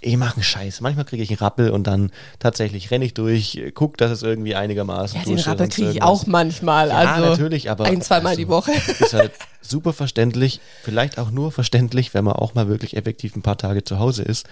ich 0.00 0.16
mache 0.16 0.36
einen 0.36 0.44
Scheiß. 0.44 0.80
Manchmal 0.80 1.04
kriege 1.04 1.22
ich 1.22 1.30
einen 1.30 1.38
Rappel 1.38 1.70
und 1.70 1.86
dann 1.86 2.12
tatsächlich 2.38 2.90
renne 2.90 3.04
ich 3.04 3.14
durch, 3.14 3.60
guck, 3.74 3.96
dass 3.96 4.10
es 4.10 4.22
irgendwie 4.22 4.54
einigermaßen 4.54 5.18
Ja, 5.18 5.24
den 5.24 5.38
Rappel 5.38 5.68
kriege 5.68 5.90
ich 5.90 6.02
auch 6.02 6.26
manchmal. 6.26 6.88
Ja, 6.88 7.14
also 7.14 7.30
natürlich, 7.30 7.70
aber 7.70 7.84
ein, 7.84 8.00
zweimal 8.00 8.30
also, 8.30 8.40
die 8.40 8.48
Woche. 8.48 8.72
Ist 9.00 9.12
halt 9.12 9.32
super 9.60 9.92
verständlich, 9.92 10.60
vielleicht 10.82 11.18
auch 11.18 11.30
nur 11.30 11.50
verständlich, 11.52 12.14
wenn 12.14 12.24
man 12.24 12.34
auch 12.34 12.54
mal 12.54 12.68
wirklich 12.68 12.96
effektiv 12.96 13.34
ein 13.34 13.42
paar 13.42 13.58
Tage 13.58 13.84
zu 13.84 13.98
Hause 13.98 14.22
ist. 14.22 14.46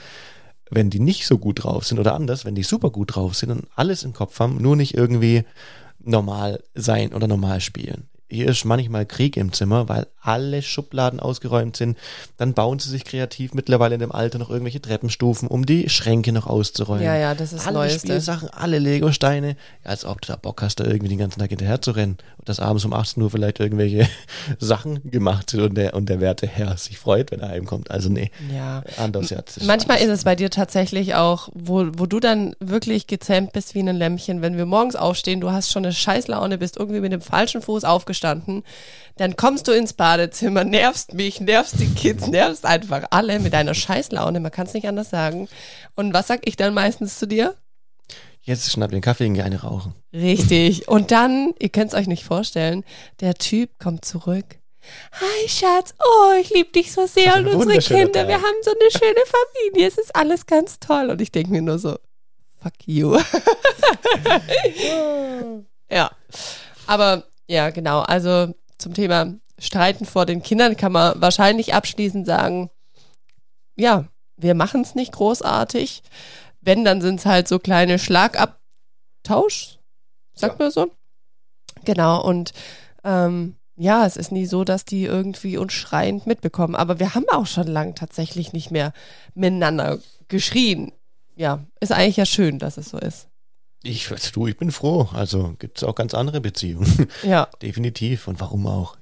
Wenn 0.69 0.91
die 0.91 0.99
nicht 0.99 1.27
so 1.27 1.39
gut 1.39 1.63
drauf 1.63 1.87
sind 1.87 2.01
oder 2.01 2.15
anders, 2.15 2.45
wenn 2.45 2.57
die 2.57 2.65
super 2.65 2.91
gut 2.91 3.15
drauf 3.15 3.37
sind 3.37 3.51
und 3.51 3.69
alles 3.77 4.03
im 4.03 4.13
Kopf 4.13 4.41
haben, 4.41 4.61
nur 4.61 4.75
nicht 4.75 4.95
irgendwie 4.95 5.45
normal 6.01 6.61
sein 6.75 7.13
oder 7.13 7.29
normal 7.29 7.61
spielen. 7.61 8.09
Hier 8.29 8.49
ist 8.49 8.65
manchmal 8.65 9.07
Krieg 9.07 9.37
im 9.37 9.53
Zimmer, 9.53 9.89
weil 9.89 10.07
alle 10.21 10.61
Schubladen 10.61 11.21
ausgeräumt 11.21 11.77
sind. 11.77 11.97
Dann 12.37 12.55
bauen 12.55 12.81
sie 12.81 12.91
sich 12.91 13.05
kreativ 13.05 13.55
mittlerweile 13.55 13.95
in 13.95 14.01
dem 14.01 14.11
Alter 14.11 14.39
noch 14.39 14.51
irgendwelche 14.51 14.81
Treppenstufen, 14.83 15.47
um 15.47 15.65
die 15.65 15.89
Schränke 15.89 16.33
noch 16.33 16.49
auszuräumen. 16.49 17.05
Ja, 17.05 17.17
ja, 17.17 17.35
das 17.37 17.53
ist 17.53 17.65
alle 17.67 17.79
Neueste. 17.79 18.01
Spielsachen, 18.09 18.49
alle 18.51 18.81
Lego-Steine. 18.81 19.51
Ja, 19.85 19.91
als 19.91 20.05
ob 20.05 20.21
du 20.23 20.27
da 20.33 20.37
Bock 20.37 20.63
hast, 20.63 20.81
da 20.81 20.85
irgendwie 20.85 21.09
den 21.09 21.19
ganzen 21.19 21.39
Tag 21.39 21.51
hinterher 21.51 21.81
zu 21.81 21.93
rennen. 21.93 22.17
Und 22.39 22.49
dass 22.49 22.59
abends 22.59 22.85
um 22.85 22.93
18 22.93 23.23
Uhr 23.23 23.31
vielleicht 23.31 23.61
irgendwelche 23.61 24.09
Sachen 24.59 25.09
gemacht 25.11 25.51
sind 25.51 25.61
und 25.61 25.75
der, 25.77 25.95
und 25.95 26.09
der 26.09 26.21
werte 26.21 26.49
Herr 26.49 26.77
sich 26.77 26.99
freut, 26.99 27.31
wenn 27.31 27.39
er 27.41 27.51
heimkommt. 27.51 27.93
Also 27.93 28.09
nee, 28.09 28.33
Ja. 28.53 28.83
anders 28.99 29.31
jetzt. 29.31 29.63
Manchmal 29.65 29.99
ist 29.99 30.09
es 30.09 30.25
bei 30.25 30.35
dir 30.35 30.51
tatsächlich 30.51 31.15
auch, 31.15 31.49
wo, 31.55 31.87
wo 31.97 32.07
du 32.07 32.19
dann 32.19 32.57
wirklich 32.59 33.07
gezähmt 33.07 33.53
bist 33.53 33.77
wie 33.77 33.81
ein 33.81 33.95
Lämmchen, 33.97 34.43
wenn 34.43 34.57
wir 34.57 34.67
morgens 34.67 34.97
aufstehen, 34.97 35.41
du 35.41 35.53
hast 35.53 35.71
schon 35.71 35.85
eine 35.85 35.95
Scheißlaune, 35.95 36.59
bist 36.59 36.77
irgendwie 36.77 37.01
mit 37.01 37.13
dem 37.13 37.21
falschen 37.21 37.63
Fuß 37.63 37.85
aufgestanden, 37.85 38.16
dann 38.25 38.63
kommst 39.37 39.69
du 39.69 39.73
ins 39.73 39.95
Badezimmer, 39.95 40.65
nervst 40.65 41.15
mich, 41.15 41.41
nervst 41.41 41.81
die 41.81 41.95
Kids, 41.95 42.27
nervst 42.27 42.67
einfach 42.67 43.05
alle 43.11 43.41
mit 43.41 43.53
deiner 43.53 43.75
Scheißlaune, 43.75 44.41
man 44.41 44.53
kann 44.53 44.67
es 44.67 44.75
nicht 44.75 44.87
anders 44.87 45.11
sagen. 45.11 45.49
Und 45.95 46.13
was 46.13 46.27
sag 46.27 46.47
ich 46.47 46.57
dann 46.57 46.75
meistens 46.75 47.19
zu 47.19 47.27
dir? 47.27 47.55
Jetzt 48.43 48.71
schnapp 48.71 48.93
den 48.93 49.01
Kaffee 49.01 49.27
und 49.27 49.35
geh 49.35 49.43
eine 49.43 49.63
rauchen. 49.63 49.95
Richtig. 50.13 50.87
Und 50.87 51.11
dann, 51.11 51.53
ihr 51.59 51.69
könnt 51.69 51.93
es 51.93 51.99
euch 51.99 52.07
nicht 52.07 52.25
vorstellen, 52.25 52.85
der 53.21 53.35
Typ 53.35 53.77
kommt 53.81 54.05
zurück. 54.05 54.45
Hi 55.21 55.49
Schatz, 55.49 55.95
oh, 55.99 56.35
ich 56.41 56.51
liebe 56.51 56.71
dich 56.71 56.93
so 56.93 57.07
sehr 57.07 57.35
und 57.37 57.49
unsere 57.49 57.79
Kinder, 57.79 58.21
Tag. 58.21 58.29
wir 58.29 58.37
haben 58.37 58.63
so 58.63 58.71
eine 58.71 58.91
schöne 58.93 59.25
Familie, 59.27 59.89
es 59.89 59.99
ist 59.99 60.15
alles 60.15 60.47
ganz 60.47 60.79
toll. 60.79 61.11
Und 61.11 61.21
ich 61.21 61.33
denke 61.33 61.51
mir 61.51 61.63
nur 61.63 61.81
so, 61.81 61.99
fuck 62.63 62.75
you. 62.85 63.19
ja, 65.91 66.13
aber 66.87 67.25
ja, 67.49 67.71
genau, 67.71 68.01
also 68.01 68.55
zum 68.79 68.95
Thema 68.95 69.35
Streiten 69.59 70.05
vor 70.05 70.27
den 70.27 70.43
Kindern 70.43 70.77
kann 70.77 70.93
man 70.93 71.21
wahrscheinlich 71.21 71.75
abschließend 71.75 72.27
sagen, 72.27 72.71
ja, 73.77 74.07
wir 74.37 74.55
machen 74.55 74.83
es 74.83 74.95
nicht 74.95 75.13
großartig. 75.13 76.03
Wenn, 76.61 76.85
dann 76.85 77.01
sind 77.01 77.21
es 77.21 77.27
halt 77.27 77.49
so 77.49 77.59
kleine 77.59 77.99
Schlagabtausch, 77.99 79.79
sagt 80.35 80.59
man 80.59 80.71
so. 80.71 80.91
Genau, 81.85 82.23
und 82.23 82.53
ähm, 83.05 83.57
ja, 83.77 84.07
es 84.07 84.17
ist 84.17 84.33
nie 84.33 84.47
so, 84.47 84.65
dass 84.65 84.85
die 84.85 85.05
irgendwie 85.05 85.59
uns 85.59 85.73
schreiend 85.75 86.27
mitbekommen. 86.27 86.75
Aber 86.75 86.99
wir 86.99 87.15
haben 87.15 87.29
auch 87.31 87.47
schon 87.47 87.67
lang 87.67 87.95
tatsächlich 87.95 88.53
nicht 88.53 88.71
mehr 88.71 88.93
miteinander 89.35 89.99
geschrien. 90.29 90.93
Ja, 91.37 91.65
ist 91.81 91.93
eigentlich 91.93 92.17
ja 92.17 92.27
schön, 92.27 92.59
dass 92.59 92.79
es 92.79 92.89
so 92.89 92.99
ist. 92.99 93.29
Ich, 93.87 94.09
du, 94.33 94.47
ich 94.47 94.57
bin 94.57 94.71
froh. 94.71 95.09
Also 95.13 95.55
gibt 95.59 95.79
es 95.79 95.85
auch 95.85 95.95
ganz 95.95 96.15
andere 96.15 96.41
Beziehungen. 96.41 97.09
Ja, 97.23 97.49
Definitiv. 97.63 98.29
Und 98.29 98.41
warum 98.41 98.67
auch? 98.67 98.97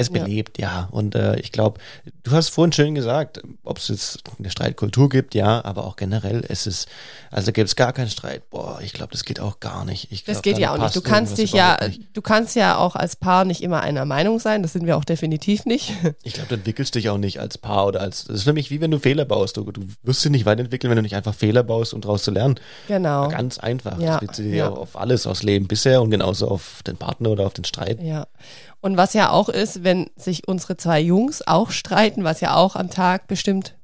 Es 0.00 0.08
Ja. 0.08 0.22
belebt, 0.24 0.58
ja. 0.58 0.88
Und 0.90 1.14
äh, 1.14 1.38
ich 1.40 1.52
glaube, 1.52 1.78
du 2.22 2.30
hast 2.32 2.48
vorhin 2.48 2.72
schön 2.72 2.94
gesagt, 2.94 3.40
ob 3.64 3.78
es 3.78 3.88
jetzt 3.88 4.20
eine 4.38 4.50
Streitkultur 4.50 5.08
gibt, 5.08 5.34
ja, 5.34 5.64
aber 5.64 5.84
auch 5.84 5.96
generell, 5.96 6.44
es 6.48 6.66
ist, 6.66 6.88
also 7.30 7.52
gibt 7.52 7.68
es 7.68 7.76
gar 7.76 7.92
keinen 7.92 8.08
Streit. 8.08 8.48
Boah, 8.50 8.80
ich 8.82 8.92
glaube, 8.94 9.12
das 9.12 9.24
geht 9.24 9.40
auch 9.40 9.60
gar 9.60 9.84
nicht. 9.84 10.10
Ich 10.10 10.24
das 10.24 10.36
glaub, 10.36 10.42
geht 10.44 10.54
dann 10.54 10.62
ja 10.62 10.74
auch 10.74 10.78
nicht. 10.78 10.96
Du 10.96 11.02
kannst 11.02 11.38
dich 11.38 11.52
ja, 11.52 11.76
nicht. 11.86 12.00
du 12.14 12.22
kannst 12.22 12.56
ja 12.56 12.78
auch 12.78 12.96
als 12.96 13.16
Paar 13.16 13.44
nicht 13.44 13.62
immer 13.62 13.80
einer 13.82 14.04
Meinung 14.06 14.38
sein. 14.38 14.62
Das 14.62 14.72
sind 14.72 14.86
wir 14.86 14.96
auch 14.96 15.04
definitiv 15.04 15.64
nicht. 15.66 15.92
Ich 16.22 16.34
glaube, 16.34 16.48
du 16.48 16.54
entwickelst 16.56 16.94
dich 16.94 17.08
auch 17.08 17.18
nicht 17.18 17.40
als 17.40 17.58
Paar 17.58 17.86
oder 17.86 18.00
als. 18.00 18.24
Das 18.24 18.36
ist 18.36 18.42
für 18.44 18.52
mich 18.52 18.70
wie 18.70 18.80
wenn 18.80 18.90
du 18.90 18.98
Fehler 18.98 19.24
baust. 19.24 19.56
Du, 19.56 19.70
du 19.70 19.82
wirst 20.02 20.24
dich 20.24 20.30
nicht 20.30 20.46
weiterentwickeln, 20.46 20.90
wenn 20.90 20.96
du 20.96 21.02
nicht 21.02 21.16
einfach 21.16 21.34
Fehler 21.34 21.62
baust, 21.62 21.94
um 21.94 22.00
daraus 22.00 22.22
zu 22.22 22.30
lernen. 22.30 22.58
Genau. 22.88 23.28
Ganz 23.28 23.58
einfach. 23.58 23.98
Ja, 23.98 24.18
Das 24.18 24.20
bezieht 24.20 24.44
sich 24.46 24.54
ja. 24.54 24.68
auf 24.68 24.96
alles, 24.96 25.26
aufs 25.26 25.42
Leben 25.42 25.66
bisher 25.68 26.02
und 26.02 26.10
genauso 26.10 26.48
auf 26.48 26.82
den 26.86 26.96
Partner 26.96 27.30
oder 27.30 27.46
auf 27.46 27.54
den 27.54 27.64
Streit. 27.64 28.00
Ja. 28.02 28.26
Und 28.80 28.96
was 28.96 29.12
ja 29.12 29.30
auch 29.30 29.48
ist, 29.48 29.84
wenn 29.84 30.10
sich 30.16 30.48
unsere 30.48 30.76
zwei 30.76 31.00
Jungs 31.00 31.46
auch 31.46 31.70
streiten, 31.70 32.24
was 32.24 32.40
ja 32.40 32.56
auch 32.56 32.76
am 32.76 32.90
Tag 32.90 33.26
bestimmt 33.26 33.76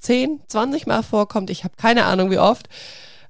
10, 0.00 0.42
20 0.46 0.86
Mal 0.86 1.02
vorkommt, 1.02 1.50
ich 1.50 1.64
habe 1.64 1.74
keine 1.76 2.04
Ahnung 2.04 2.30
wie 2.30 2.38
oft, 2.38 2.68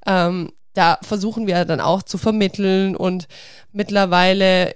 ähm, 0.06 0.52
da 0.74 0.98
versuchen 1.02 1.46
wir 1.46 1.64
dann 1.64 1.80
auch 1.80 2.02
zu 2.02 2.18
vermitteln 2.18 2.94
und 2.96 3.26
mittlerweile 3.72 4.74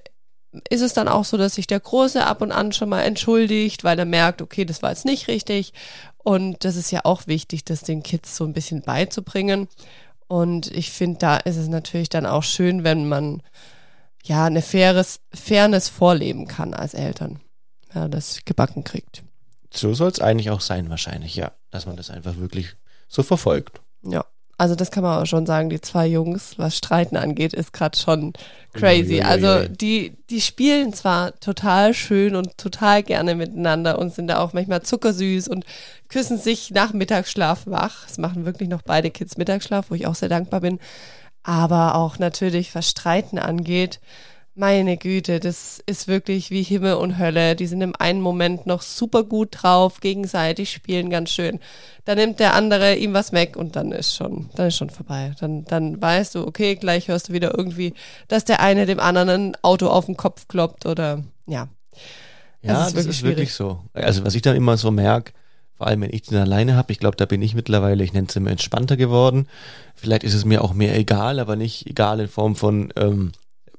ist 0.68 0.82
es 0.82 0.92
dann 0.92 1.08
auch 1.08 1.24
so, 1.24 1.36
dass 1.36 1.54
sich 1.54 1.66
der 1.66 1.80
Große 1.80 2.24
ab 2.24 2.42
und 2.42 2.52
an 2.52 2.72
schon 2.72 2.88
mal 2.88 3.02
entschuldigt, 3.02 3.84
weil 3.84 3.98
er 3.98 4.04
merkt, 4.04 4.42
okay, 4.42 4.64
das 4.64 4.82
war 4.82 4.90
jetzt 4.90 5.04
nicht 5.04 5.28
richtig. 5.28 5.72
Und 6.18 6.64
das 6.64 6.76
ist 6.76 6.90
ja 6.90 7.00
auch 7.04 7.26
wichtig, 7.26 7.64
das 7.64 7.82
den 7.82 8.02
Kids 8.02 8.36
so 8.36 8.44
ein 8.44 8.52
bisschen 8.52 8.82
beizubringen. 8.82 9.68
Und 10.28 10.70
ich 10.70 10.90
finde, 10.90 11.18
da 11.18 11.36
ist 11.38 11.56
es 11.56 11.68
natürlich 11.68 12.10
dann 12.10 12.26
auch 12.26 12.42
schön, 12.42 12.84
wenn 12.84 13.08
man 13.08 13.42
ja, 14.22 14.44
eine 14.44 14.62
faires, 14.62 15.20
Fairness 15.34 15.88
vorleben 15.88 16.46
kann 16.46 16.74
als 16.74 16.94
Eltern. 16.94 17.40
Ja, 17.94 18.08
das 18.08 18.44
gebacken 18.44 18.84
kriegt. 18.84 19.22
So 19.72 19.94
soll 19.94 20.10
es 20.10 20.20
eigentlich 20.20 20.50
auch 20.50 20.60
sein, 20.60 20.90
wahrscheinlich, 20.90 21.36
ja. 21.36 21.52
Dass 21.70 21.86
man 21.86 21.96
das 21.96 22.10
einfach 22.10 22.36
wirklich 22.36 22.76
so 23.08 23.22
verfolgt. 23.22 23.80
Ja. 24.02 24.24
Also 24.58 24.76
das 24.76 24.90
kann 24.92 25.02
man 25.02 25.20
auch 25.20 25.26
schon 25.26 25.44
sagen, 25.44 25.70
die 25.70 25.80
zwei 25.80 26.06
Jungs, 26.06 26.56
was 26.56 26.76
Streiten 26.76 27.16
angeht, 27.16 27.52
ist 27.52 27.72
gerade 27.72 27.98
schon 27.98 28.32
crazy. 28.74 29.14
Uiuiui. 29.14 29.22
Also 29.22 29.66
die, 29.66 30.16
die 30.30 30.40
spielen 30.40 30.92
zwar 30.92 31.34
total 31.40 31.94
schön 31.94 32.36
und 32.36 32.56
total 32.58 33.02
gerne 33.02 33.34
miteinander 33.34 33.98
und 33.98 34.14
sind 34.14 34.28
da 34.28 34.38
auch 34.38 34.52
manchmal 34.52 34.82
zuckersüß 34.82 35.48
und 35.48 35.64
küssen 36.08 36.38
sich 36.38 36.70
nach 36.70 36.92
Mittagsschlaf 36.92 37.66
wach. 37.66 38.06
Es 38.08 38.18
machen 38.18 38.44
wirklich 38.44 38.68
noch 38.68 38.82
beide 38.82 39.10
Kids 39.10 39.36
Mittagsschlaf, 39.36 39.90
wo 39.90 39.94
ich 39.94 40.06
auch 40.06 40.14
sehr 40.14 40.28
dankbar 40.28 40.60
bin. 40.60 40.78
Aber 41.42 41.96
auch 41.96 42.18
natürlich, 42.18 42.74
was 42.74 42.88
Streiten 42.88 43.38
angeht, 43.38 44.00
meine 44.54 44.98
Güte, 44.98 45.40
das 45.40 45.82
ist 45.86 46.08
wirklich 46.08 46.50
wie 46.50 46.62
Himmel 46.62 46.94
und 46.94 47.18
Hölle. 47.18 47.56
Die 47.56 47.66
sind 47.66 47.80
im 47.80 47.96
einen 47.96 48.20
Moment 48.20 48.66
noch 48.66 48.82
super 48.82 49.24
gut 49.24 49.62
drauf, 49.62 50.00
gegenseitig 50.00 50.70
spielen 50.70 51.08
ganz 51.08 51.30
schön. 51.30 51.58
Dann 52.04 52.18
nimmt 52.18 52.38
der 52.38 52.54
andere 52.54 52.96
ihm 52.96 53.14
was 53.14 53.32
weg 53.32 53.56
und 53.56 53.76
dann 53.76 53.92
ist 53.92 54.14
schon, 54.14 54.50
dann 54.54 54.68
ist 54.68 54.76
schon 54.76 54.90
vorbei. 54.90 55.32
Dann, 55.40 55.64
dann 55.64 56.00
weißt 56.00 56.34
du, 56.34 56.46
okay, 56.46 56.74
gleich 56.76 57.08
hörst 57.08 57.30
du 57.30 57.32
wieder 57.32 57.56
irgendwie, 57.56 57.94
dass 58.28 58.44
der 58.44 58.60
eine 58.60 58.84
dem 58.84 59.00
anderen 59.00 59.52
ein 59.52 59.56
Auto 59.62 59.88
auf 59.88 60.04
den 60.04 60.18
Kopf 60.18 60.48
kloppt 60.48 60.84
oder 60.84 61.24
ja. 61.46 61.68
Ja, 62.60 62.74
Das 62.74 62.92
das 62.92 63.06
ist 63.06 63.16
ist, 63.16 63.22
wirklich 63.22 63.24
wirklich, 63.24 63.54
so. 63.54 63.80
Also 63.94 64.24
was 64.24 64.34
ich 64.34 64.42
dann 64.42 64.54
immer 64.54 64.76
so 64.76 64.90
merke, 64.90 65.32
vor 65.82 65.88
allem 65.88 66.02
wenn 66.02 66.12
ich 66.12 66.22
den 66.22 66.38
alleine 66.38 66.76
habe, 66.76 66.92
ich 66.92 67.00
glaube, 67.00 67.16
da 67.16 67.26
bin 67.26 67.42
ich 67.42 67.56
mittlerweile, 67.56 68.04
ich 68.04 68.12
nenne 68.12 68.28
es 68.28 68.36
immer 68.36 68.52
entspannter 68.52 68.96
geworden. 68.96 69.48
Vielleicht 69.96 70.22
ist 70.22 70.34
es 70.34 70.44
mir 70.44 70.62
auch 70.62 70.74
mehr 70.74 70.96
egal, 70.96 71.40
aber 71.40 71.56
nicht 71.56 71.88
egal 71.88 72.20
in 72.20 72.28
Form 72.28 72.54
von, 72.54 72.92
ähm, 72.94 73.32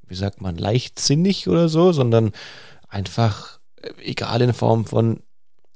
wie 0.10 0.16
sagt 0.16 0.42
man, 0.42 0.58
leichtsinnig 0.58 1.48
oder 1.48 1.70
so, 1.70 1.94
sondern 1.94 2.34
einfach 2.90 3.60
äh, 3.82 3.92
egal 4.04 4.42
in 4.42 4.52
Form 4.52 4.84
von, 4.84 5.22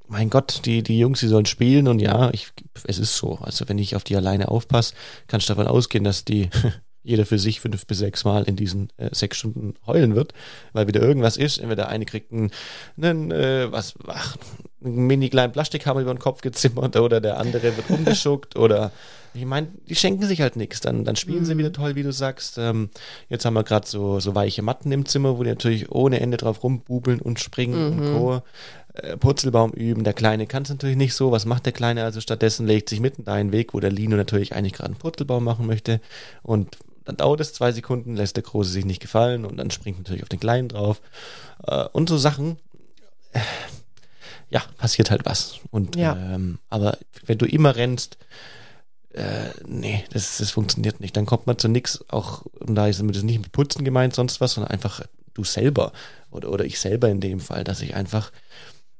mein 0.06 0.28
Gott, 0.28 0.66
die, 0.66 0.82
die 0.82 0.98
Jungs, 0.98 1.20
die 1.20 1.28
sollen 1.28 1.46
spielen 1.46 1.88
und 1.88 1.98
ja, 1.98 2.28
ich, 2.34 2.48
es 2.84 2.98
ist 2.98 3.16
so. 3.16 3.38
Also 3.40 3.66
wenn 3.66 3.78
ich 3.78 3.96
auf 3.96 4.04
die 4.04 4.16
alleine 4.16 4.48
aufpasse, 4.48 4.92
kannst 5.28 5.48
du 5.48 5.54
davon 5.54 5.66
ausgehen, 5.66 6.04
dass 6.04 6.26
die 6.26 6.50
jeder 7.02 7.26
für 7.26 7.38
sich 7.38 7.60
fünf 7.60 7.86
bis 7.86 7.98
sechs 7.98 8.24
Mal 8.24 8.44
in 8.44 8.56
diesen 8.56 8.90
äh, 8.96 9.08
sechs 9.12 9.38
Stunden 9.38 9.74
heulen 9.86 10.14
wird, 10.14 10.34
weil 10.72 10.86
wieder 10.86 11.00
irgendwas 11.00 11.36
ist. 11.36 11.58
Entweder 11.58 11.84
der 11.84 11.88
eine 11.88 12.04
kriegt 12.04 12.32
einen, 12.32 12.50
einen 13.00 13.30
äh, 13.30 13.70
was, 13.70 13.94
ach, 14.06 14.36
einen 14.84 15.06
mini 15.06 15.28
kleinen 15.28 15.52
Plastikhammer 15.52 16.00
über 16.00 16.14
den 16.14 16.20
Kopf 16.20 16.40
gezimmert 16.40 16.96
oder 16.96 17.20
der 17.20 17.38
andere 17.38 17.76
wird 17.76 17.90
umgeschuckt 17.90 18.56
oder 18.56 18.92
ich 19.34 19.44
meine, 19.44 19.68
die 19.88 19.94
schenken 19.94 20.24
sich 20.24 20.40
halt 20.40 20.56
nichts. 20.56 20.80
Dann, 20.80 21.04
dann 21.04 21.16
spielen 21.16 21.40
mhm. 21.40 21.44
sie 21.44 21.58
wieder 21.58 21.72
toll, 21.72 21.94
wie 21.94 22.02
du 22.02 22.12
sagst. 22.12 22.58
Ähm, 22.58 22.90
jetzt 23.28 23.44
haben 23.44 23.54
wir 23.54 23.62
gerade 23.62 23.86
so, 23.86 24.20
so 24.20 24.34
weiche 24.34 24.62
Matten 24.62 24.90
im 24.90 25.06
Zimmer, 25.06 25.38
wo 25.38 25.42
die 25.42 25.50
natürlich 25.50 25.90
ohne 25.90 26.20
Ende 26.20 26.36
drauf 26.36 26.62
rumbubeln 26.62 27.20
und 27.20 27.38
springen 27.38 27.96
mhm. 27.96 27.98
und 27.98 28.12
Co. 28.14 28.42
Äh, 28.94 29.16
Purzelbaum 29.16 29.72
üben. 29.72 30.04
Der 30.04 30.14
Kleine 30.14 30.46
kann 30.46 30.62
es 30.62 30.70
natürlich 30.70 30.96
nicht 30.96 31.14
so. 31.14 31.30
Was 31.30 31.46
macht 31.46 31.66
der 31.66 31.72
Kleine? 31.72 32.04
Also 32.04 32.20
stattdessen 32.20 32.66
legt 32.66 32.88
sich 32.88 33.00
mitten 33.00 33.24
da 33.24 33.34
einen 33.34 33.52
Weg, 33.52 33.74
wo 33.74 33.80
der 33.80 33.92
Lino 33.92 34.16
natürlich 34.16 34.54
eigentlich 34.54 34.72
gerade 34.72 34.90
einen 34.90 34.98
Purzelbaum 34.98 35.44
machen 35.44 35.66
möchte. 35.66 36.00
Und 36.42 36.78
dann 37.08 37.16
dauert 37.16 37.40
es 37.40 37.54
zwei 37.54 37.72
Sekunden, 37.72 38.16
lässt 38.16 38.36
der 38.36 38.42
Große 38.42 38.70
sich 38.70 38.84
nicht 38.84 39.00
gefallen 39.00 39.46
und 39.46 39.56
dann 39.56 39.70
springt 39.70 39.96
natürlich 39.96 40.22
auf 40.22 40.28
den 40.28 40.40
Kleinen 40.40 40.68
drauf. 40.68 41.00
Äh, 41.66 41.86
und 41.92 42.06
so 42.06 42.18
Sachen. 42.18 42.58
Äh, 43.32 43.40
ja, 44.50 44.62
passiert 44.76 45.10
halt 45.10 45.24
was. 45.24 45.58
Und 45.70 45.96
ja. 45.96 46.14
ähm, 46.16 46.58
aber 46.68 46.98
wenn 47.24 47.38
du 47.38 47.46
immer 47.46 47.76
rennst, 47.76 48.18
äh, 49.14 49.48
nee, 49.66 50.04
das, 50.12 50.36
das 50.36 50.50
funktioniert 50.50 51.00
nicht. 51.00 51.16
Dann 51.16 51.24
kommt 51.24 51.46
man 51.46 51.56
zu 51.56 51.68
nichts, 51.68 52.04
auch, 52.08 52.42
und 52.60 52.74
da 52.74 52.88
ist 52.88 53.00
das 53.00 53.22
nicht 53.22 53.40
mit 53.40 53.52
Putzen 53.52 53.86
gemeint, 53.86 54.14
sonst 54.14 54.42
was, 54.42 54.52
sondern 54.52 54.70
einfach 54.70 55.00
du 55.32 55.44
selber 55.44 55.92
oder, 56.30 56.50
oder 56.50 56.66
ich 56.66 56.78
selber 56.78 57.08
in 57.08 57.20
dem 57.20 57.40
Fall, 57.40 57.64
dass 57.64 57.80
ich 57.80 57.94
einfach, 57.94 58.32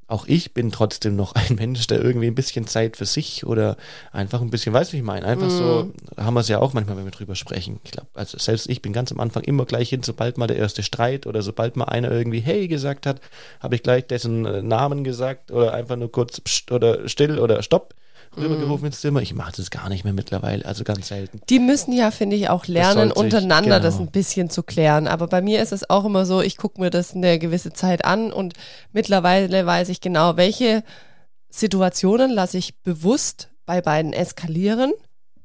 auch 0.08 0.26
ich 0.26 0.54
bin 0.54 0.72
trotzdem 0.72 1.14
noch 1.14 1.34
ein 1.34 1.54
Mensch, 1.54 1.86
der 1.86 2.02
irgendwie 2.02 2.26
ein 2.26 2.34
bisschen 2.34 2.66
Zeit 2.66 2.96
für 2.96 3.04
sich 3.04 3.46
oder 3.46 3.76
einfach 4.10 4.40
ein 4.40 4.50
bisschen, 4.50 4.72
weißt 4.72 4.90
du, 4.90 4.94
wie 4.94 4.98
ich 4.98 5.04
meine, 5.04 5.26
einfach 5.26 5.46
mm. 5.46 5.50
so, 5.50 5.92
mhm. 6.16 6.24
haben 6.24 6.34
wir 6.34 6.40
es 6.40 6.48
ja 6.48 6.58
auch 6.58 6.72
manchmal, 6.72 6.96
wenn 6.96 7.04
wir 7.04 7.12
drüber 7.12 7.36
sprechen. 7.36 7.78
Ich 7.84 7.92
glaube, 7.92 8.08
also 8.14 8.38
selbst 8.38 8.68
ich 8.68 8.82
bin 8.82 8.92
ganz 8.92 9.12
am 9.12 9.20
Anfang 9.20 9.44
immer 9.44 9.66
gleich 9.66 9.90
hin, 9.90 10.02
sobald 10.02 10.38
mal 10.38 10.46
der 10.46 10.56
erste 10.56 10.82
Streit 10.82 11.26
oder 11.26 11.42
sobald 11.42 11.76
mal 11.76 11.84
einer 11.84 12.10
irgendwie 12.10 12.40
Hey 12.40 12.68
gesagt 12.68 13.06
hat, 13.06 13.20
habe 13.60 13.74
ich 13.74 13.82
gleich 13.82 14.06
dessen 14.06 14.46
äh, 14.46 14.62
Namen 14.62 15.04
gesagt 15.04 15.50
oder 15.50 15.74
einfach 15.74 15.96
nur 15.96 16.10
kurz 16.10 16.40
Psst 16.40 16.72
oder 16.72 17.08
still 17.08 17.38
oder 17.38 17.62
Stopp 17.62 17.94
rübergerufen 18.36 18.86
ins 18.86 19.00
Zimmer. 19.00 19.22
Ich 19.22 19.34
mache 19.34 19.52
das 19.56 19.70
gar 19.70 19.88
nicht 19.88 20.04
mehr 20.04 20.12
mittlerweile, 20.12 20.64
also 20.64 20.84
ganz 20.84 21.08
selten. 21.08 21.40
Die 21.48 21.58
müssen 21.58 21.92
ja, 21.92 22.10
finde 22.10 22.36
ich, 22.36 22.48
auch 22.48 22.66
lernen, 22.66 23.12
untereinander 23.12 23.76
genau. 23.76 23.82
das 23.82 23.98
ein 23.98 24.10
bisschen 24.10 24.50
zu 24.50 24.62
klären. 24.62 25.06
Aber 25.06 25.26
bei 25.26 25.40
mir 25.40 25.62
ist 25.62 25.72
es 25.72 25.88
auch 25.88 26.04
immer 26.04 26.26
so, 26.26 26.40
ich 26.40 26.56
gucke 26.56 26.80
mir 26.80 26.90
das 26.90 27.14
eine 27.14 27.38
gewisse 27.38 27.72
Zeit 27.72 28.04
an 28.04 28.32
und 28.32 28.54
mittlerweile 28.92 29.66
weiß 29.66 29.88
ich 29.88 30.00
genau, 30.00 30.36
welche 30.36 30.82
Situationen 31.48 32.30
lasse 32.30 32.58
ich 32.58 32.80
bewusst 32.82 33.48
bei 33.66 33.80
beiden 33.80 34.12
eskalieren, 34.12 34.92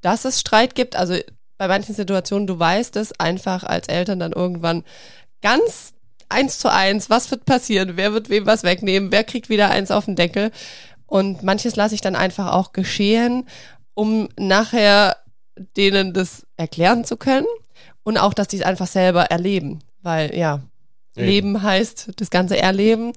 dass 0.01 0.25
es 0.25 0.39
Streit 0.39 0.75
gibt. 0.75 0.95
Also 0.95 1.15
bei 1.57 1.67
manchen 1.67 1.95
Situationen, 1.95 2.47
du 2.47 2.59
weißt 2.59 2.95
es 2.97 3.19
einfach 3.19 3.63
als 3.63 3.87
Eltern 3.87 4.19
dann 4.19 4.33
irgendwann 4.33 4.83
ganz 5.41 5.93
eins 6.29 6.59
zu 6.59 6.71
eins, 6.71 7.09
was 7.09 7.29
wird 7.31 7.45
passieren, 7.45 7.93
wer 7.95 8.13
wird 8.13 8.29
wem 8.29 8.45
was 8.45 8.63
wegnehmen, 8.63 9.11
wer 9.11 9.23
kriegt 9.23 9.49
wieder 9.49 9.69
eins 9.69 9.91
auf 9.91 10.05
den 10.05 10.15
Deckel. 10.15 10.51
Und 11.13 11.43
manches 11.43 11.75
lasse 11.75 11.93
ich 11.93 12.01
dann 12.01 12.15
einfach 12.15 12.53
auch 12.53 12.73
geschehen, 12.73 13.47
um 13.93 14.29
nachher 14.35 15.17
denen 15.77 16.11
das 16.11 16.47
erklären 16.57 17.05
zu 17.05 17.17
können 17.17 17.45
und 18.01 18.17
auch, 18.17 18.33
dass 18.33 18.47
die 18.47 18.55
es 18.55 18.63
einfach 18.63 18.87
selber 18.87 19.25
erleben. 19.25 19.83
Weil 20.01 20.35
ja, 20.35 20.61
Eben. 21.15 21.27
Leben 21.27 21.61
heißt 21.61 22.13
das 22.15 22.31
ganze 22.31 22.57
Erleben. 22.57 23.13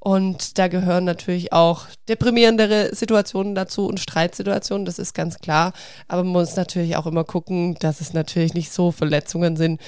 Und 0.00 0.56
da 0.58 0.68
gehören 0.68 1.04
natürlich 1.04 1.52
auch 1.52 1.82
deprimierendere 2.08 2.94
Situationen 2.94 3.54
dazu 3.54 3.88
und 3.88 4.00
Streitsituationen, 4.00 4.86
das 4.86 4.98
ist 4.98 5.12
ganz 5.12 5.36
klar. 5.36 5.74
Aber 6.08 6.24
man 6.24 6.32
muss 6.32 6.56
natürlich 6.56 6.96
auch 6.96 7.04
immer 7.04 7.24
gucken, 7.24 7.74
dass 7.74 8.00
es 8.00 8.14
natürlich 8.14 8.54
nicht 8.54 8.72
so 8.72 8.90
Verletzungen 8.90 9.58
sind, 9.58 9.82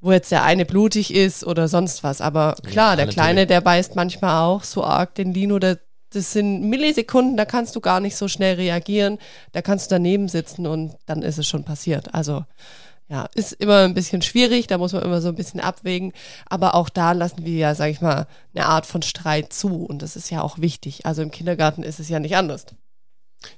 wo 0.00 0.12
jetzt 0.12 0.30
der 0.30 0.44
eine 0.44 0.66
blutig 0.66 1.12
ist 1.12 1.44
oder 1.44 1.66
sonst 1.66 2.04
was. 2.04 2.20
Aber 2.20 2.54
klar, 2.62 2.90
ja, 2.90 2.96
der 2.96 3.06
Kleine, 3.08 3.48
der 3.48 3.60
beißt 3.60 3.96
manchmal 3.96 4.44
auch 4.44 4.62
so 4.62 4.84
arg 4.84 5.16
den 5.16 5.34
Lino, 5.34 5.58
der 5.58 5.80
das 6.14 6.32
sind 6.32 6.68
Millisekunden, 6.68 7.36
da 7.36 7.44
kannst 7.44 7.74
du 7.76 7.80
gar 7.80 8.00
nicht 8.00 8.16
so 8.16 8.28
schnell 8.28 8.56
reagieren. 8.56 9.18
Da 9.52 9.62
kannst 9.62 9.90
du 9.90 9.94
daneben 9.94 10.28
sitzen 10.28 10.66
und 10.66 10.96
dann 11.06 11.22
ist 11.22 11.38
es 11.38 11.46
schon 11.46 11.64
passiert. 11.64 12.14
Also 12.14 12.44
ja, 13.08 13.28
ist 13.34 13.52
immer 13.52 13.80
ein 13.80 13.94
bisschen 13.94 14.22
schwierig, 14.22 14.68
da 14.68 14.78
muss 14.78 14.94
man 14.94 15.02
immer 15.02 15.20
so 15.20 15.28
ein 15.28 15.34
bisschen 15.34 15.60
abwägen. 15.60 16.12
Aber 16.46 16.74
auch 16.74 16.88
da 16.88 17.12
lassen 17.12 17.44
wir 17.44 17.56
ja, 17.56 17.74
sag 17.74 17.90
ich 17.90 18.00
mal, 18.00 18.26
eine 18.54 18.66
Art 18.66 18.86
von 18.86 19.02
Streit 19.02 19.52
zu. 19.52 19.84
Und 19.84 20.00
das 20.00 20.16
ist 20.16 20.30
ja 20.30 20.40
auch 20.40 20.58
wichtig. 20.58 21.04
Also 21.04 21.20
im 21.20 21.30
Kindergarten 21.30 21.82
ist 21.82 22.00
es 22.00 22.08
ja 22.08 22.20
nicht 22.20 22.36
anders. 22.36 22.64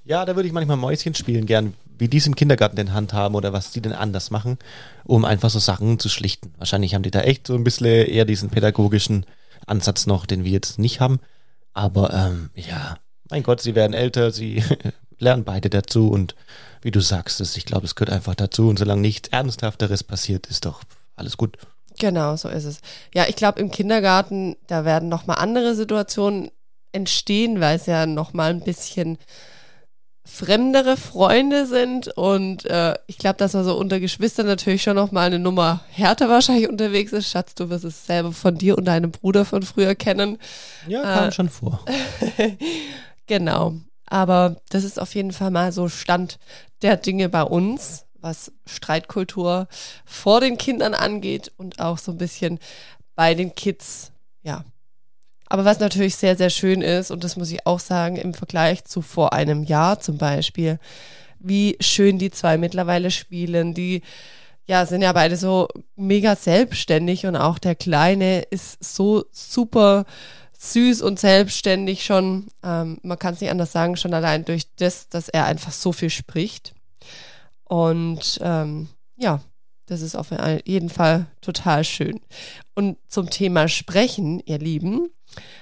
Ja, 0.02 0.24
da 0.24 0.34
würde 0.34 0.48
ich 0.48 0.52
manchmal 0.52 0.76
Mäuschen 0.76 1.14
spielen, 1.14 1.46
gern, 1.46 1.74
wie 1.98 2.08
die 2.08 2.16
es 2.16 2.26
im 2.26 2.34
Kindergarten 2.34 2.78
in 2.78 2.92
Hand 2.92 3.12
haben 3.12 3.34
oder 3.34 3.52
was 3.52 3.70
die 3.70 3.80
denn 3.80 3.92
anders 3.92 4.30
machen, 4.30 4.58
um 5.04 5.24
einfach 5.24 5.50
so 5.50 5.58
Sachen 5.58 5.98
zu 5.98 6.08
schlichten. 6.08 6.52
Wahrscheinlich 6.58 6.94
haben 6.94 7.02
die 7.02 7.10
da 7.10 7.20
echt 7.20 7.46
so 7.46 7.54
ein 7.54 7.64
bisschen 7.64 8.06
eher 8.06 8.24
diesen 8.24 8.50
pädagogischen 8.50 9.26
Ansatz 9.66 10.06
noch, 10.06 10.26
den 10.26 10.42
wir 10.42 10.50
jetzt 10.50 10.78
nicht 10.78 11.00
haben. 11.00 11.20
Aber 11.74 12.12
ähm, 12.14 12.50
ja, 12.54 12.96
mein 13.30 13.42
Gott, 13.42 13.60
sie 13.60 13.74
werden 13.74 13.92
älter, 13.92 14.30
sie 14.30 14.62
lernen 15.18 15.44
beide 15.44 15.68
dazu 15.68 16.08
und 16.08 16.34
wie 16.82 16.90
du 16.90 17.00
sagst, 17.00 17.40
ich 17.40 17.64
glaube, 17.64 17.87
es 17.87 17.94
gehört 17.94 18.10
einfach 18.10 18.34
dazu 18.34 18.68
und 18.68 18.78
solange 18.78 19.00
nichts 19.00 19.28
Ernsthafteres 19.28 20.04
passiert, 20.04 20.46
ist 20.46 20.64
doch 20.64 20.82
alles 21.16 21.37
gut. 21.37 21.58
Genau, 21.98 22.37
so 22.37 22.48
ist 22.48 22.64
es. 22.64 22.80
Ja, 23.14 23.26
ich 23.28 23.37
glaube, 23.37 23.60
im 23.60 23.70
Kindergarten, 23.70 24.56
da 24.66 24.84
werden 24.84 25.08
nochmal 25.08 25.38
andere 25.38 25.74
Situationen 25.74 26.50
entstehen, 26.92 27.60
weil 27.60 27.76
es 27.76 27.87
ja 27.87 28.06
nochmal 28.06 28.50
ein 28.50 28.60
bisschen 28.60 29.18
fremdere 30.24 30.96
Freunde 30.96 31.66
sind 31.66 32.08
und 32.08 32.64
äh, 32.64 32.94
ich 33.06 33.18
glaube, 33.18 33.37
dass 33.37 33.52
man 33.52 33.64
so 33.64 33.76
unter 33.76 34.00
Geschwistern 34.00 34.46
natürlich 34.46 34.82
schon 34.82 34.96
noch 34.96 35.12
mal 35.12 35.26
eine 35.26 35.38
Nummer 35.38 35.84
härter 35.90 36.28
wahrscheinlich 36.28 36.68
unterwegs 36.68 37.12
ist. 37.12 37.30
Schatz, 37.30 37.54
du 37.54 37.68
wirst 37.68 37.84
es 37.84 38.06
selber 38.06 38.32
von 38.32 38.56
dir 38.56 38.78
und 38.78 38.87
deinem 38.87 39.10
Bruder 39.10 39.44
von 39.44 39.62
früher 39.62 39.94
kennen. 39.94 40.38
Ja, 40.88 41.02
kam 41.02 41.28
äh, 41.28 41.32
schon 41.32 41.48
vor. 41.50 41.84
genau. 43.26 43.74
Aber 44.06 44.56
das 44.70 44.84
ist 44.84 45.00
auf 45.00 45.14
jeden 45.14 45.32
Fall 45.32 45.50
mal 45.50 45.72
so 45.72 45.88
Stand 45.88 46.38
der 46.82 46.96
Dinge 46.96 47.28
bei 47.28 47.42
uns, 47.42 48.06
was 48.20 48.52
Streitkultur 48.66 49.68
vor 50.04 50.40
den 50.40 50.56
Kindern 50.56 50.94
angeht 50.94 51.52
und 51.56 51.80
auch 51.80 51.98
so 51.98 52.12
ein 52.12 52.18
bisschen 52.18 52.58
bei 53.14 53.34
den 53.34 53.54
Kids, 53.54 54.10
ja, 54.42 54.64
aber 55.48 55.64
was 55.64 55.80
natürlich 55.80 56.16
sehr, 56.16 56.37
sehr 56.37 56.50
schön 56.50 56.83
ist, 56.83 57.11
und 57.11 57.24
das 57.24 57.37
muss 57.37 57.50
ich 57.50 57.66
auch 57.66 57.80
sagen, 57.80 58.16
im 58.16 58.35
Vergleich 58.35 58.85
zu 58.85 59.02
vor 59.02 59.33
einem 59.33 59.62
Jahr 59.64 60.00
zum 60.00 60.18
Beispiel, 60.18 60.78
wie 61.38 61.76
schön 61.80 62.18
die 62.18 62.30
zwei 62.30 62.57
mittlerweile 62.57 63.11
spielen. 63.11 63.74
Die 63.74 64.02
ja, 64.66 64.87
sind 64.87 65.02
ja 65.02 65.12
beide 65.12 65.37
so 65.37 65.68
mega 65.96 66.37
selbstständig 66.37 67.26
und 67.26 67.37
auch 67.37 67.59
der 67.59 67.74
Kleine 67.74 68.40
ist 68.50 68.83
so 68.83 69.24
super 69.30 70.07
süß 70.59 71.02
und 71.02 71.20
selbstständig 71.20 72.04
schon. 72.04 72.46
Ähm, 72.62 72.98
man 73.02 73.18
kann 73.18 73.35
es 73.35 73.40
nicht 73.40 73.50
anders 73.50 73.72
sagen, 73.72 73.96
schon 73.96 74.14
allein 74.14 74.44
durch 74.44 74.64
das, 74.76 75.09
dass 75.09 75.28
er 75.28 75.44
einfach 75.44 75.72
so 75.72 75.92
viel 75.92 76.11
spricht. 76.11 76.74
Und 77.64 78.38
ähm, 78.42 78.88
ja, 79.16 79.40
das 79.86 80.00
ist 80.00 80.16
auf 80.16 80.28
jeden 80.64 80.88
Fall 80.88 81.26
total 81.40 81.84
schön. 81.84 82.20
Und 82.74 82.96
zum 83.08 83.30
Thema 83.30 83.68
Sprechen, 83.68 84.40
ihr 84.44 84.58
Lieben, 84.58 85.08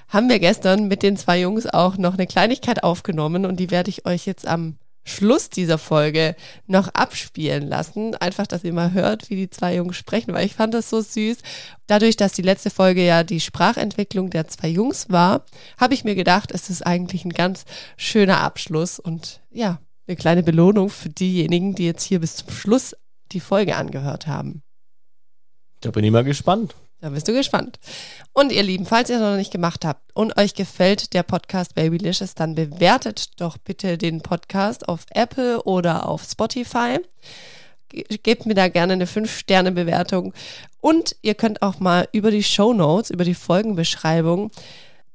haben 0.08 0.28
wir 0.28 0.38
gestern 0.38 0.88
mit 0.88 1.02
den 1.02 1.16
zwei 1.16 1.40
Jungs 1.40 1.66
auch 1.66 1.96
noch 1.96 2.14
eine 2.14 2.26
Kleinigkeit 2.26 2.84
aufgenommen 2.84 3.46
und 3.46 3.58
die 3.58 3.70
werde 3.70 3.90
ich 3.90 4.06
euch 4.06 4.26
jetzt 4.26 4.46
am 4.46 4.76
Schluss 5.04 5.50
dieser 5.50 5.78
Folge 5.78 6.36
noch 6.66 6.88
abspielen 6.94 7.66
lassen. 7.66 8.14
Einfach, 8.16 8.46
dass 8.46 8.62
ihr 8.62 8.72
mal 8.72 8.92
hört, 8.92 9.30
wie 9.30 9.36
die 9.36 9.50
zwei 9.50 9.74
Jungs 9.74 9.96
sprechen, 9.96 10.32
weil 10.32 10.46
ich 10.46 10.54
fand 10.54 10.74
das 10.74 10.90
so 10.90 11.00
süß. 11.00 11.38
Dadurch, 11.86 12.16
dass 12.16 12.32
die 12.34 12.42
letzte 12.42 12.70
Folge 12.70 13.04
ja 13.04 13.24
die 13.24 13.40
Sprachentwicklung 13.40 14.30
der 14.30 14.46
zwei 14.46 14.68
Jungs 14.68 15.10
war, 15.10 15.44
habe 15.76 15.94
ich 15.94 16.04
mir 16.04 16.14
gedacht, 16.14 16.52
es 16.52 16.70
ist 16.70 16.86
eigentlich 16.86 17.24
ein 17.24 17.32
ganz 17.32 17.64
schöner 17.96 18.40
Abschluss 18.40 19.00
und 19.00 19.40
ja, 19.50 19.80
eine 20.06 20.16
kleine 20.16 20.42
Belohnung 20.42 20.88
für 20.88 21.08
diejenigen, 21.08 21.74
die 21.74 21.86
jetzt 21.86 22.04
hier 22.04 22.20
bis 22.20 22.36
zum 22.36 22.50
Schluss 22.50 22.94
die 23.32 23.40
Folge 23.40 23.76
angehört 23.76 24.26
haben. 24.26 24.62
Da 25.80 25.90
bin 25.90 26.04
ich 26.04 26.10
mal 26.10 26.24
gespannt. 26.24 26.74
Da 27.00 27.10
bist 27.10 27.26
du 27.26 27.32
gespannt. 27.32 27.80
Und 28.32 28.52
ihr 28.52 28.62
Lieben, 28.62 28.86
falls 28.86 29.10
ihr 29.10 29.16
es 29.16 29.22
noch 29.22 29.36
nicht 29.36 29.50
gemacht 29.50 29.84
habt 29.84 30.14
und 30.14 30.38
euch 30.38 30.54
gefällt 30.54 31.14
der 31.14 31.24
Podcast 31.24 31.74
Babylicious, 31.74 32.36
dann 32.36 32.54
bewertet 32.54 33.40
doch 33.40 33.58
bitte 33.58 33.98
den 33.98 34.20
Podcast 34.20 34.88
auf 34.88 35.06
Apple 35.10 35.64
oder 35.64 36.08
auf 36.08 36.22
Spotify. 36.22 37.00
Gebt 37.88 38.46
mir 38.46 38.54
da 38.54 38.68
gerne 38.68 38.92
eine 38.92 39.06
5-Sterne-Bewertung. 39.06 40.32
Und 40.80 41.16
ihr 41.22 41.34
könnt 41.34 41.60
auch 41.60 41.80
mal 41.80 42.08
über 42.12 42.30
die 42.30 42.44
Show 42.44 42.72
Notes, 42.72 43.10
über 43.10 43.24
die 43.24 43.34
Folgenbeschreibung 43.34 44.52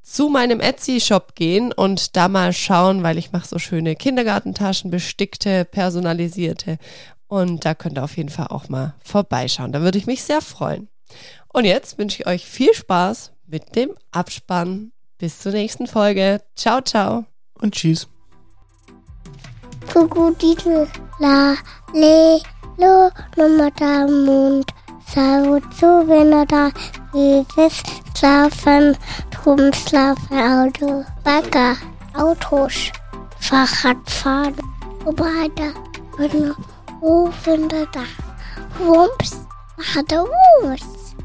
zu 0.02 0.30
meinem 0.30 0.60
Etsy-Shop 0.60 1.36
gehen 1.36 1.74
und 1.74 2.16
da 2.16 2.28
mal 2.28 2.54
schauen, 2.54 3.04
weil 3.04 3.18
ich 3.18 3.32
mache 3.32 3.48
so 3.48 3.60
schöne 3.60 3.96
Kindergartentaschen, 3.96 4.92
bestickte, 4.92 5.66
personalisierte. 5.66 6.78
Und 7.28 7.66
da 7.66 7.74
könnt 7.74 7.98
ihr 7.98 8.04
auf 8.04 8.18
jeden 8.18 8.30
Fall 8.30 8.48
auch 8.48 8.70
mal 8.70 8.94
vorbeischauen. 9.04 9.72
Da 9.72 9.82
würde 9.82 9.98
ich 9.98 10.08
mich 10.08 10.24
sehr 10.24 10.42
freuen. 10.42 10.88
Und 11.54 11.66
jetzt 11.66 11.98
wünsche 11.98 12.22
ich 12.22 12.28
euch 12.28 12.46
viel 12.46 12.74
Spaß 12.74 13.32
mit 13.46 13.76
dem 13.76 13.92
Abspann. 14.12 14.92
Bis 15.18 15.40
zur 15.40 15.52
nächsten 15.52 15.88
Folge. 15.88 16.42
Ciao, 16.56 16.82
ciao. 16.82 17.26
Und 17.60 17.74
tschüss. 17.74 18.08
Krokodil, 19.88 20.88
la, 21.20 21.56
le, 21.94 22.40
lo, 22.78 23.10
nummer 23.36 23.72
da, 23.72 24.06
Mund, 24.06 24.66
sau, 25.14 25.60
zu, 25.80 26.08
wenn 26.08 26.34
er 26.34 26.46
da, 26.46 26.70
wie 27.14 27.46
schlafen, 28.18 28.98
Rumslaufen, 29.46 30.38
Auto, 30.38 31.06
Bagger, 31.24 31.78
Autos, 32.16 32.92
Fahrradfahren, 33.40 34.56
Roboter, 37.02 37.52
und 37.54 37.68
Ofen 37.70 37.70
da, 37.70 38.04
Wumps, 38.80 39.46
macht 39.78 40.12
Wumps, 40.12 41.16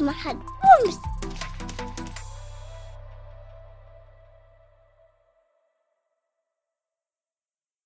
macht 0.00 0.36
Wumps. 0.36 1.13